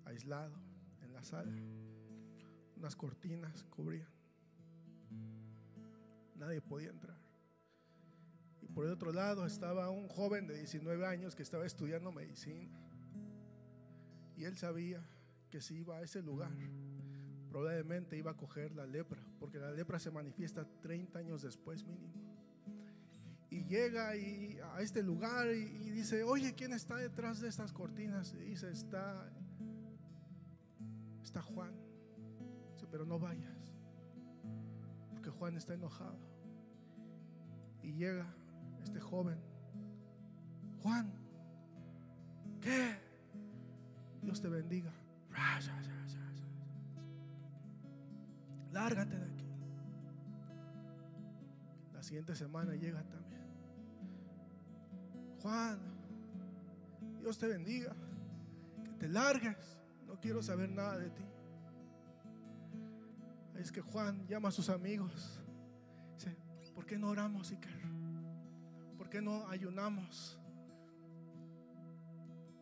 aislado 0.04 0.52
en 1.00 1.14
la 1.14 1.22
sala. 1.22 1.50
Unas 2.76 2.94
cortinas 2.94 3.64
cubrían. 3.64 4.10
Nadie 6.36 6.60
podía 6.60 6.90
entrar. 6.90 7.27
Por 8.78 8.86
el 8.86 8.92
otro 8.92 9.12
lado 9.12 9.44
estaba 9.44 9.90
un 9.90 10.06
joven 10.06 10.46
de 10.46 10.56
19 10.56 11.04
años 11.04 11.34
que 11.34 11.42
estaba 11.42 11.66
estudiando 11.66 12.12
medicina. 12.12 12.78
Y 14.36 14.44
él 14.44 14.56
sabía 14.56 15.04
que 15.50 15.60
si 15.60 15.78
iba 15.78 15.96
a 15.96 16.02
ese 16.02 16.22
lugar, 16.22 16.52
probablemente 17.50 18.16
iba 18.16 18.30
a 18.30 18.36
coger 18.36 18.70
la 18.76 18.86
lepra, 18.86 19.20
porque 19.40 19.58
la 19.58 19.72
lepra 19.72 19.98
se 19.98 20.12
manifiesta 20.12 20.64
30 20.80 21.18
años 21.18 21.42
después 21.42 21.82
mínimo. 21.82 22.22
Y 23.50 23.64
llega 23.64 24.14
y 24.14 24.60
a 24.62 24.80
este 24.80 25.02
lugar 25.02 25.48
y, 25.50 25.90
dice, 25.90 26.22
oye, 26.22 26.54
¿quién 26.54 26.72
está 26.72 26.94
detrás 26.94 27.40
de 27.40 27.48
estas 27.48 27.72
cortinas? 27.72 28.32
Dice, 28.38 28.70
está, 28.70 29.28
está 31.20 31.42
Juan. 31.42 31.74
Dice, 32.74 32.86
pero 32.88 33.04
no 33.04 33.18
vayas, 33.18 33.74
porque 35.10 35.30
Juan 35.30 35.56
está 35.56 35.74
enojado. 35.74 36.20
Y 37.82 37.94
llega 37.94 38.37
este 38.88 39.00
joven, 39.00 39.38
Juan, 40.82 41.12
¿qué? 42.60 42.96
Dios 44.22 44.40
te 44.40 44.48
bendiga. 44.48 44.90
Lárgate 48.72 49.18
de 49.18 49.24
aquí. 49.24 49.46
La 51.92 52.02
siguiente 52.02 52.34
semana 52.34 52.74
llega 52.74 53.02
también. 53.02 53.42
Juan, 55.42 55.78
Dios 57.20 57.38
te 57.38 57.46
bendiga. 57.46 57.94
Que 58.84 58.92
te 58.92 59.08
largues. 59.08 59.78
No 60.06 60.18
quiero 60.20 60.42
saber 60.42 60.70
nada 60.70 60.98
de 60.98 61.10
ti. 61.10 61.24
Es 63.56 63.70
que 63.72 63.82
Juan 63.82 64.26
llama 64.26 64.48
a 64.48 64.52
sus 64.52 64.68
amigos. 64.70 65.40
Dice, 66.14 66.36
¿por 66.74 66.86
qué 66.86 66.98
no 66.98 67.08
oramos, 67.08 67.50
Iker? 67.50 67.97
¿Por 69.08 69.12
qué 69.14 69.22
no 69.22 69.48
ayunamos? 69.48 70.38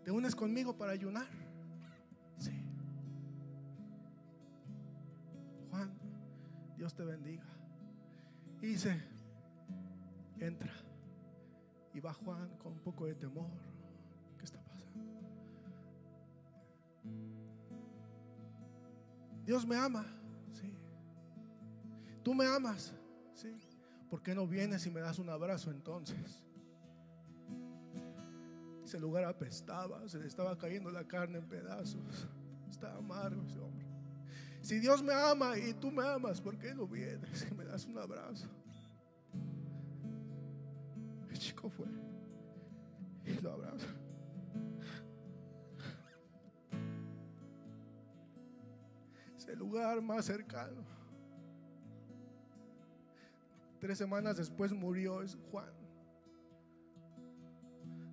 ¿Te 0.04 0.12
unes 0.12 0.32
conmigo 0.32 0.78
para 0.78 0.92
ayunar? 0.92 1.26
Sí. 2.38 2.52
Juan, 5.68 5.90
Dios 6.76 6.94
te 6.94 7.04
bendiga. 7.04 7.42
Y 8.62 8.66
dice, 8.66 9.02
entra. 10.38 10.72
Y 11.92 11.98
va 11.98 12.14
Juan 12.14 12.56
con 12.58 12.74
un 12.74 12.78
poco 12.78 13.06
de 13.06 13.16
temor. 13.16 13.50
¿Qué 14.38 14.44
está 14.44 14.62
pasando? 14.62 15.02
Dios 19.44 19.66
me 19.66 19.74
ama. 19.74 20.06
Sí. 20.52 20.72
Tú 22.22 22.34
me 22.34 22.46
amas. 22.46 22.94
Sí. 23.34 23.52
¿Por 24.16 24.22
qué 24.22 24.34
no 24.34 24.46
vienes 24.46 24.86
y 24.86 24.90
me 24.90 25.00
das 25.00 25.18
un 25.18 25.28
abrazo 25.28 25.70
entonces? 25.70 26.42
Ese 28.82 28.98
lugar 28.98 29.24
apestaba, 29.24 30.08
se 30.08 30.18
le 30.18 30.26
estaba 30.26 30.56
cayendo 30.56 30.90
la 30.90 31.06
carne 31.06 31.36
en 31.36 31.46
pedazos. 31.46 32.26
Está 32.66 32.96
amargo 32.96 33.42
ese 33.42 33.58
hombre. 33.58 33.86
Si 34.62 34.78
Dios 34.78 35.02
me 35.02 35.12
ama 35.12 35.58
y 35.58 35.74
tú 35.74 35.90
me 35.90 36.02
amas, 36.02 36.40
¿por 36.40 36.56
qué 36.56 36.74
no 36.74 36.86
vienes 36.86 37.46
y 37.50 37.54
me 37.54 37.66
das 37.66 37.84
un 37.84 37.98
abrazo? 37.98 38.48
El 41.28 41.38
chico 41.38 41.68
fue 41.68 41.84
y 43.26 43.38
lo 43.42 43.52
abraza. 43.52 43.86
Es 49.36 49.46
el 49.46 49.58
lugar 49.58 50.00
más 50.00 50.24
cercano. 50.24 50.95
Tres 53.86 53.98
semanas 53.98 54.36
después 54.36 54.72
murió 54.72 55.20
Juan. 55.52 55.72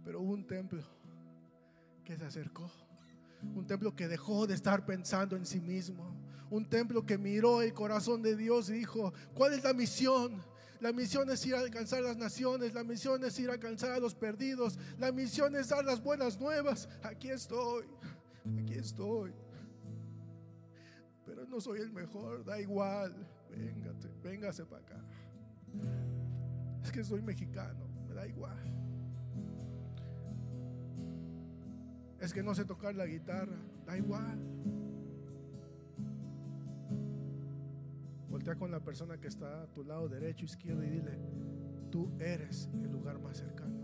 Pero 0.06 0.22
hubo 0.22 0.32
un 0.32 0.46
templo 0.46 0.84
que 2.06 2.16
se 2.16 2.24
acercó. 2.24 2.70
Un 3.56 3.66
templo 3.66 3.96
que 3.96 4.08
dejó 4.08 4.46
de 4.46 4.54
estar 4.54 4.86
pensando 4.86 5.36
en 5.36 5.48
sí 5.48 5.60
mismo. 5.60 6.16
Un 6.52 6.70
templo 6.70 7.08
que 7.08 7.18
miró 7.18 7.64
el 7.64 7.74
corazón 7.74 8.22
de 8.22 8.36
Dios 8.36 8.70
y 8.70 8.74
dijo, 8.74 9.14
¿cuál 9.34 9.56
es 9.56 9.64
la 9.64 9.74
misión? 9.74 10.44
La 10.80 10.94
misión 10.94 11.28
es 11.32 11.44
ir 11.44 11.56
a 11.56 11.62
alcanzar 11.62 12.04
las 12.04 12.18
naciones, 12.18 12.76
la 12.76 12.84
misión 12.84 13.24
es 13.24 13.40
ir 13.40 13.50
a 13.50 13.54
alcanzar 13.54 13.94
a 13.94 13.98
los 13.98 14.14
perdidos, 14.14 14.78
la 15.00 15.12
misión 15.12 15.56
es 15.56 15.70
dar 15.70 15.84
las 15.84 16.04
buenas 16.04 16.40
nuevas. 16.40 16.88
Aquí 17.02 17.32
estoy, 17.32 17.86
aquí 18.62 18.76
estoy. 18.76 19.34
Pero 21.26 21.48
no 21.48 21.60
soy 21.60 21.80
el 21.80 21.92
mejor, 21.92 22.46
da 22.46 22.62
igual. 22.62 23.28
Véngate, 23.50 24.08
véngase 24.22 24.66
para 24.66 24.84
acá. 24.84 25.04
Es 26.84 26.92
que 26.92 27.04
soy 27.04 27.22
mexicano, 27.22 27.88
me 28.08 28.14
da 28.14 28.28
igual. 28.28 28.74
Es 32.20 32.34
que 32.34 32.42
no 32.42 32.56
sé 32.56 32.66
tocar 32.66 32.96
la 32.96 33.06
guitarra, 33.06 33.58
da 33.86 33.98
igual. 33.98 34.40
Voltea 38.30 38.56
con 38.56 38.72
la 38.72 38.80
persona 38.80 39.18
que 39.20 39.28
está 39.28 39.64
a 39.64 39.68
tu 39.68 39.84
lado 39.84 40.08
derecho, 40.08 40.46
izquierdo 40.46 40.84
y 40.84 40.90
dile, 40.90 41.20
tú 41.92 42.12
eres 42.20 42.70
el 42.82 42.92
lugar 42.92 43.20
más 43.20 43.38
cercano. 43.38 43.78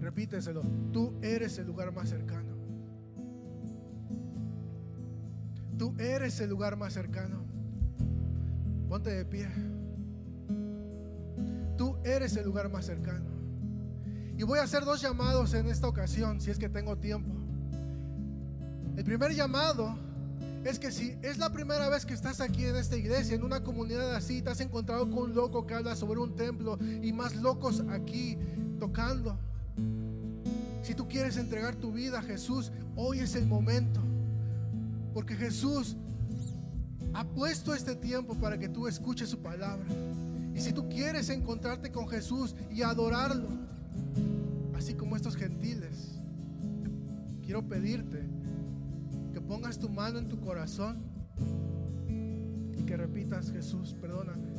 Repíteselo, 0.00 0.62
tú 0.92 1.16
eres 1.22 1.58
el 1.58 1.66
lugar 1.68 1.92
más 1.92 2.08
cercano. 2.08 2.56
Tú 5.78 5.94
eres 5.98 6.40
el 6.40 6.50
lugar 6.50 6.76
más 6.76 6.92
cercano. 6.92 7.51
Ponte 8.92 9.08
de 9.08 9.24
pie. 9.24 9.48
Tú 11.78 11.96
eres 12.04 12.36
el 12.36 12.44
lugar 12.44 12.70
más 12.70 12.84
cercano. 12.84 13.24
Y 14.36 14.42
voy 14.42 14.58
a 14.58 14.64
hacer 14.64 14.84
dos 14.84 15.00
llamados 15.00 15.54
en 15.54 15.66
esta 15.68 15.88
ocasión, 15.88 16.42
si 16.42 16.50
es 16.50 16.58
que 16.58 16.68
tengo 16.68 16.98
tiempo. 16.98 17.34
El 18.94 19.02
primer 19.02 19.32
llamado 19.32 19.96
es 20.62 20.78
que 20.78 20.92
si 20.92 21.16
es 21.22 21.38
la 21.38 21.50
primera 21.50 21.88
vez 21.88 22.04
que 22.04 22.12
estás 22.12 22.42
aquí 22.42 22.66
en 22.66 22.76
esta 22.76 22.94
iglesia, 22.94 23.34
en 23.34 23.44
una 23.44 23.64
comunidad 23.64 24.14
así, 24.14 24.42
te 24.42 24.50
has 24.50 24.60
encontrado 24.60 25.08
con 25.08 25.22
un 25.22 25.34
loco 25.34 25.66
que 25.66 25.72
habla 25.72 25.96
sobre 25.96 26.20
un 26.20 26.36
templo 26.36 26.78
y 26.82 27.14
más 27.14 27.34
locos 27.34 27.82
aquí 27.88 28.36
tocando. 28.78 29.38
Si 30.82 30.94
tú 30.94 31.08
quieres 31.08 31.38
entregar 31.38 31.76
tu 31.76 31.92
vida 31.92 32.18
a 32.18 32.22
Jesús, 32.22 32.70
hoy 32.94 33.20
es 33.20 33.36
el 33.36 33.46
momento. 33.46 34.02
Porque 35.14 35.34
Jesús 35.34 35.96
ha 37.14 37.24
puesto 37.24 37.74
este 37.74 37.94
tiempo 37.94 38.34
para 38.34 38.58
que 38.58 38.68
tú 38.68 38.86
escuches 38.86 39.28
su 39.28 39.38
palabra. 39.38 39.86
Y 40.54 40.60
si 40.60 40.72
tú 40.72 40.88
quieres 40.88 41.28
encontrarte 41.30 41.90
con 41.90 42.08
Jesús 42.08 42.54
y 42.70 42.82
adorarlo, 42.82 43.48
así 44.74 44.94
como 44.94 45.16
estos 45.16 45.36
gentiles, 45.36 46.20
quiero 47.42 47.66
pedirte 47.66 48.22
que 49.32 49.40
pongas 49.40 49.78
tu 49.78 49.88
mano 49.88 50.18
en 50.18 50.28
tu 50.28 50.40
corazón 50.40 51.02
y 52.76 52.82
que 52.84 52.96
repitas, 52.96 53.50
Jesús, 53.50 53.94
perdóname. 53.94 54.50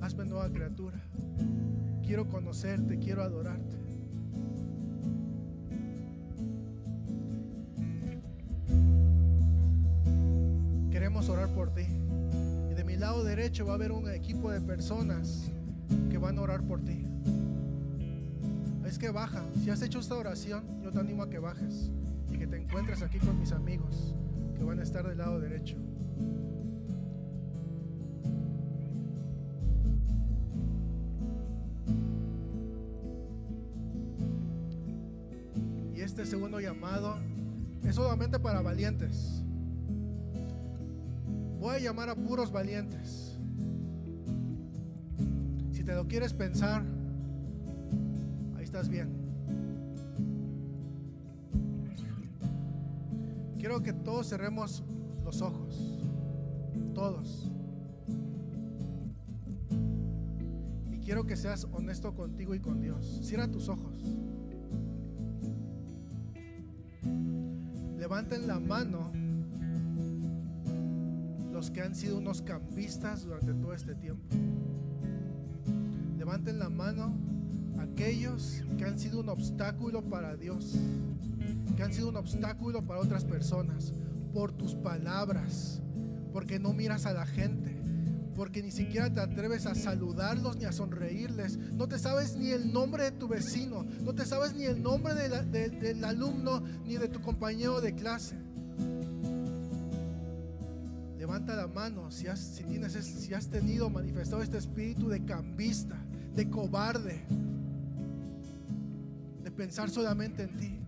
Hazme 0.00 0.24
nueva 0.24 0.50
criatura. 0.50 1.00
Quiero 2.04 2.28
conocerte, 2.28 2.98
quiero 2.98 3.22
adorarte. 3.22 3.76
Queremos 11.16 11.34
orar 11.34 11.48
por 11.54 11.70
ti. 11.70 11.86
Y 12.70 12.74
de 12.74 12.84
mi 12.84 12.94
lado 12.94 13.24
derecho 13.24 13.64
va 13.64 13.72
a 13.72 13.74
haber 13.76 13.90
un 13.90 14.10
equipo 14.10 14.50
de 14.50 14.60
personas 14.60 15.50
que 16.10 16.18
van 16.18 16.36
a 16.36 16.42
orar 16.42 16.60
por 16.62 16.82
ti. 16.82 17.06
Es 18.84 18.98
que 18.98 19.08
baja. 19.08 19.42
Si 19.64 19.70
has 19.70 19.80
hecho 19.80 20.00
esta 20.00 20.14
oración, 20.14 20.62
yo 20.82 20.92
te 20.92 20.98
animo 20.98 21.22
a 21.22 21.30
que 21.30 21.38
bajes 21.38 21.90
y 22.30 22.36
que 22.36 22.46
te 22.46 22.58
encuentres 22.58 23.00
aquí 23.00 23.18
con 23.18 23.40
mis 23.40 23.52
amigos 23.52 24.14
que 24.58 24.62
van 24.62 24.78
a 24.78 24.82
estar 24.82 25.08
del 25.08 25.16
lado 25.16 25.40
derecho. 25.40 25.78
Y 35.94 36.02
este 36.02 36.26
segundo 36.26 36.60
llamado 36.60 37.16
es 37.84 37.94
solamente 37.94 38.38
para 38.38 38.60
valientes. 38.60 39.45
Voy 41.66 41.74
a 41.74 41.78
llamar 41.80 42.08
a 42.08 42.14
puros 42.14 42.52
valientes. 42.52 43.36
Si 45.72 45.82
te 45.82 45.96
lo 45.96 46.06
quieres 46.06 46.32
pensar, 46.32 46.84
ahí 48.56 48.62
estás 48.62 48.88
bien. 48.88 49.10
Quiero 53.58 53.82
que 53.82 53.92
todos 53.92 54.28
cerremos 54.28 54.84
los 55.24 55.42
ojos. 55.42 55.98
Todos. 56.94 57.50
Y 60.92 60.98
quiero 61.00 61.26
que 61.26 61.34
seas 61.34 61.66
honesto 61.72 62.14
contigo 62.14 62.54
y 62.54 62.60
con 62.60 62.80
Dios. 62.80 63.18
Cierra 63.24 63.48
tus 63.48 63.68
ojos. 63.68 64.04
Levanten 67.98 68.46
la 68.46 68.60
mano 68.60 69.25
que 71.76 71.82
han 71.82 71.94
sido 71.94 72.16
unos 72.16 72.40
campistas 72.40 73.24
durante 73.24 73.52
todo 73.52 73.74
este 73.74 73.94
tiempo. 73.94 74.34
Levanten 76.16 76.58
la 76.58 76.70
mano 76.70 77.14
aquellos 77.78 78.64
que 78.78 78.86
han 78.86 78.98
sido 78.98 79.20
un 79.20 79.28
obstáculo 79.28 80.02
para 80.02 80.36
Dios, 80.36 80.72
que 81.76 81.82
han 81.82 81.92
sido 81.92 82.08
un 82.08 82.16
obstáculo 82.16 82.86
para 82.86 83.00
otras 83.00 83.26
personas, 83.26 83.92
por 84.32 84.52
tus 84.52 84.74
palabras, 84.74 85.82
porque 86.32 86.58
no 86.58 86.72
miras 86.72 87.04
a 87.04 87.12
la 87.12 87.26
gente, 87.26 87.76
porque 88.34 88.62
ni 88.62 88.70
siquiera 88.70 89.12
te 89.12 89.20
atreves 89.20 89.66
a 89.66 89.74
saludarlos 89.74 90.56
ni 90.56 90.64
a 90.64 90.72
sonreírles. 90.72 91.58
No 91.58 91.88
te 91.88 91.98
sabes 91.98 92.38
ni 92.38 92.52
el 92.52 92.72
nombre 92.72 93.04
de 93.04 93.12
tu 93.12 93.28
vecino, 93.28 93.84
no 94.02 94.14
te 94.14 94.24
sabes 94.24 94.54
ni 94.54 94.64
el 94.64 94.82
nombre 94.82 95.12
del 95.12 96.04
alumno 96.06 96.62
ni 96.86 96.96
de 96.96 97.08
tu 97.08 97.20
compañero 97.20 97.82
de 97.82 97.94
clase. 97.94 98.45
Levanta 101.36 101.54
la 101.54 101.66
mano 101.66 102.10
si 102.10 102.26
has, 102.28 102.40
si, 102.40 102.64
tienes, 102.64 102.94
si 102.94 103.34
has 103.34 103.46
tenido 103.46 103.90
manifestado 103.90 104.42
este 104.42 104.56
espíritu 104.56 105.10
de 105.10 105.22
cambista, 105.22 105.94
de 106.34 106.48
cobarde, 106.48 107.26
de 109.44 109.50
pensar 109.50 109.90
solamente 109.90 110.44
en 110.44 110.56
ti. 110.56 110.80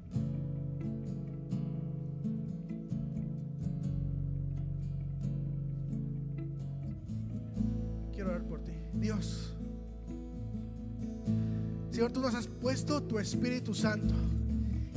Quiero 8.15 8.31
orar 8.31 8.43
por 8.45 8.65
ti. 8.65 8.73
Dios. 8.95 9.55
Señor, 11.91 12.11
tú 12.11 12.21
nos 12.21 12.35
has 12.35 12.47
puesto 12.47 13.03
tu 13.03 13.19
Espíritu 13.19 13.75
Santo. 13.75 14.15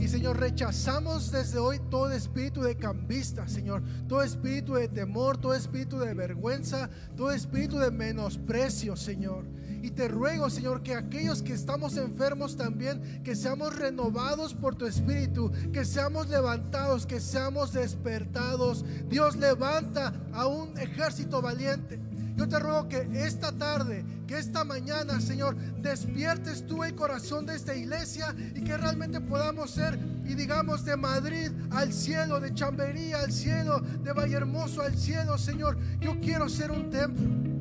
Y 0.02 0.08
Señor, 0.08 0.40
rechazamos 0.40 1.32
desde 1.32 1.60
hoy 1.60 1.80
todo 1.92 2.12
espíritu 2.12 2.64
de 2.64 2.76
cambista, 2.76 3.48
Señor. 3.48 3.84
Todo 4.08 4.24
espíritu 4.24 4.74
de 4.74 4.88
temor, 4.88 5.38
todo 5.38 5.54
espíritu 5.54 6.00
de 6.00 6.16
vergüenza, 6.16 6.90
todo 7.16 7.32
espíritu 7.32 7.78
de 7.78 7.92
menosprecio, 7.92 8.96
Señor. 8.96 9.46
Y 9.84 9.92
te 9.92 10.08
ruego, 10.08 10.50
Señor, 10.50 10.82
que 10.82 10.96
aquellos 10.96 11.44
que 11.44 11.54
estamos 11.54 11.98
enfermos 11.98 12.58
también, 12.58 13.22
que 13.24 13.36
seamos 13.36 13.76
renovados 13.76 14.56
por 14.56 14.74
tu 14.74 14.88
espíritu, 14.88 15.52
que 15.72 15.86
seamos 15.86 16.30
levantados, 16.30 17.06
que 17.06 17.20
seamos 17.20 17.72
despertados. 17.72 18.84
Dios 19.08 19.36
levanta 19.36 20.14
a 20.34 20.48
un 20.48 20.76
ejército 20.80 21.44
valiente. 21.44 22.00
Yo 22.36 22.48
te 22.48 22.60
ruego 22.60 22.88
que 22.88 23.08
esta 23.14 23.52
tarde, 23.52 24.04
que 24.28 24.38
esta 24.38 24.64
mañana, 24.64 25.20
Señor, 25.20 25.56
despiertes 25.82 26.66
tú 26.66 26.84
el 26.84 26.96
corazón 26.96 27.46
de 27.46 27.56
esta 27.56 27.76
iglesia 27.76 28.34
y 28.56 28.64
que 28.64 28.78
realmente 28.78 29.20
podamos 29.22 29.72
ser 29.72 30.00
y 30.26 30.36
digamos 30.36 30.86
de 30.86 30.96
Madrid 30.96 31.52
al 31.72 31.92
cielo, 31.92 32.40
de 32.40 32.54
Chamberí 32.54 33.14
al 33.14 33.32
cielo, 33.32 33.80
de 33.80 34.14
Vallehermoso 34.14 34.82
al 34.82 34.98
cielo, 34.98 35.38
Señor. 35.38 35.78
Yo 36.00 36.20
quiero 36.20 36.48
ser 36.48 36.72
un 36.72 36.90
templo. 36.90 37.52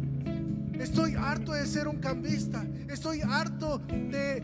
Estoy 0.81 1.15
harto 1.15 1.53
de 1.53 1.67
ser 1.67 1.89
un 1.89 1.97
cambista. 1.97 2.65
Estoy 2.89 3.21
harto 3.21 3.79
de, 3.79 4.43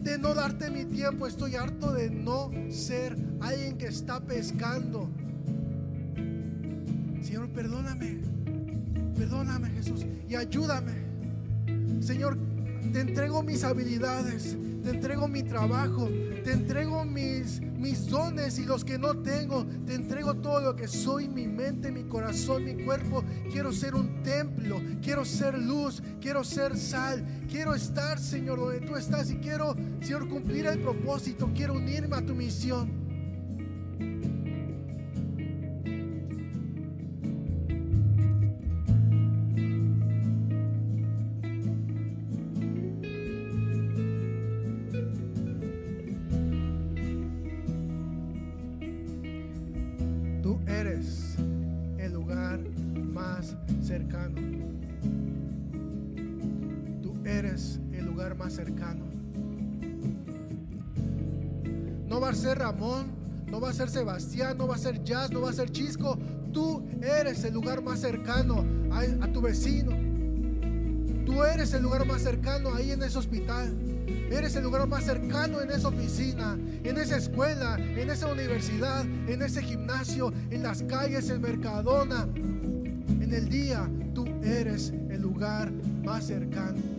de 0.00 0.18
no 0.18 0.32
darte 0.32 0.70
mi 0.70 0.84
tiempo. 0.84 1.26
Estoy 1.26 1.56
harto 1.56 1.92
de 1.92 2.08
no 2.08 2.50
ser 2.70 3.16
alguien 3.40 3.76
que 3.76 3.88
está 3.88 4.20
pescando. 4.20 5.10
Señor, 7.22 7.48
perdóname. 7.50 8.45
Perdóname, 9.16 9.70
Jesús. 9.70 10.04
Y 10.28 10.34
ayúdame. 10.34 10.92
Señor, 12.00 12.38
te 12.92 13.00
entrego 13.00 13.42
mis 13.42 13.64
habilidades. 13.64 14.56
te 14.82 14.90
entrego 14.90 15.26
mi 15.26 15.42
trabajo, 15.42 16.08
te 16.44 16.52
entrego 16.52 17.04
mis, 17.04 17.60
mis 17.60 18.08
dones 18.08 18.56
y 18.60 18.64
los 18.64 18.84
que 18.84 18.98
no 18.98 19.16
tengo, 19.16 19.66
te 19.84 19.94
entrego 19.94 20.34
todo 20.34 20.60
lo 20.60 20.76
que 20.76 20.86
soy, 20.86 21.28
mi 21.28 21.48
mente, 21.48 21.90
mi 21.90 22.04
corazón, 22.04 22.64
mi 22.64 22.84
cuerpo. 22.84 23.24
Quiero 23.50 23.72
ser 23.72 23.96
un 23.96 24.22
templo, 24.22 24.80
quiero 25.02 25.24
ser 25.24 25.58
luz, 25.58 26.00
quiero 26.20 26.44
ser 26.44 26.76
sal, 26.76 27.26
quiero 27.50 27.74
estar, 27.74 28.20
Señor, 28.20 28.60
donde 28.60 28.86
tú 28.86 28.94
estás 28.94 29.28
y 29.32 29.38
quiero, 29.38 29.74
Señor, 30.00 30.28
cumplir 30.28 30.66
el 30.66 30.78
propósito, 30.78 31.50
quiero 31.52 31.74
unirme 31.74 32.14
a 32.14 32.24
tu 32.24 32.36
misión. 32.36 33.05
Ser 63.76 63.90
Sebastián, 63.90 64.56
no 64.56 64.66
va 64.66 64.76
a 64.76 64.78
ser 64.78 65.04
Jazz, 65.04 65.30
no 65.30 65.42
va 65.42 65.50
a 65.50 65.52
ser 65.52 65.70
Chisco. 65.70 66.18
Tú 66.52 66.82
eres 67.02 67.44
el 67.44 67.52
lugar 67.52 67.82
más 67.82 68.00
cercano 68.00 68.64
a, 68.90 69.30
tu 69.30 69.42
vecino. 69.42 69.92
Tú 71.26 71.44
eres 71.44 71.74
el 71.74 71.82
lugar 71.82 72.06
más 72.06 72.22
cercano 72.22 72.74
ahí 72.74 72.92
en 72.92 73.02
ese 73.02 73.18
hospital. 73.18 73.76
Eres 74.30 74.56
el 74.56 74.64
lugar 74.64 74.86
más 74.88 75.04
cercano 75.04 75.60
en 75.60 75.70
esa 75.70 75.88
oficina, 75.88 76.58
en 76.84 76.96
esa 76.96 77.18
escuela, 77.18 77.76
en 77.78 78.08
esa 78.08 78.28
universidad, 78.28 79.04
en 79.04 79.42
ese 79.42 79.62
gimnasio, 79.62 80.32
en 80.50 80.62
las 80.62 80.82
calles, 80.82 81.28
en 81.28 81.42
Mercadona. 81.42 82.26
En 82.34 83.32
el 83.32 83.48
día, 83.48 83.90
tú 84.14 84.24
eres 84.42 84.94
el 85.10 85.20
lugar 85.20 85.70
más 86.02 86.26
cercano. 86.26 86.95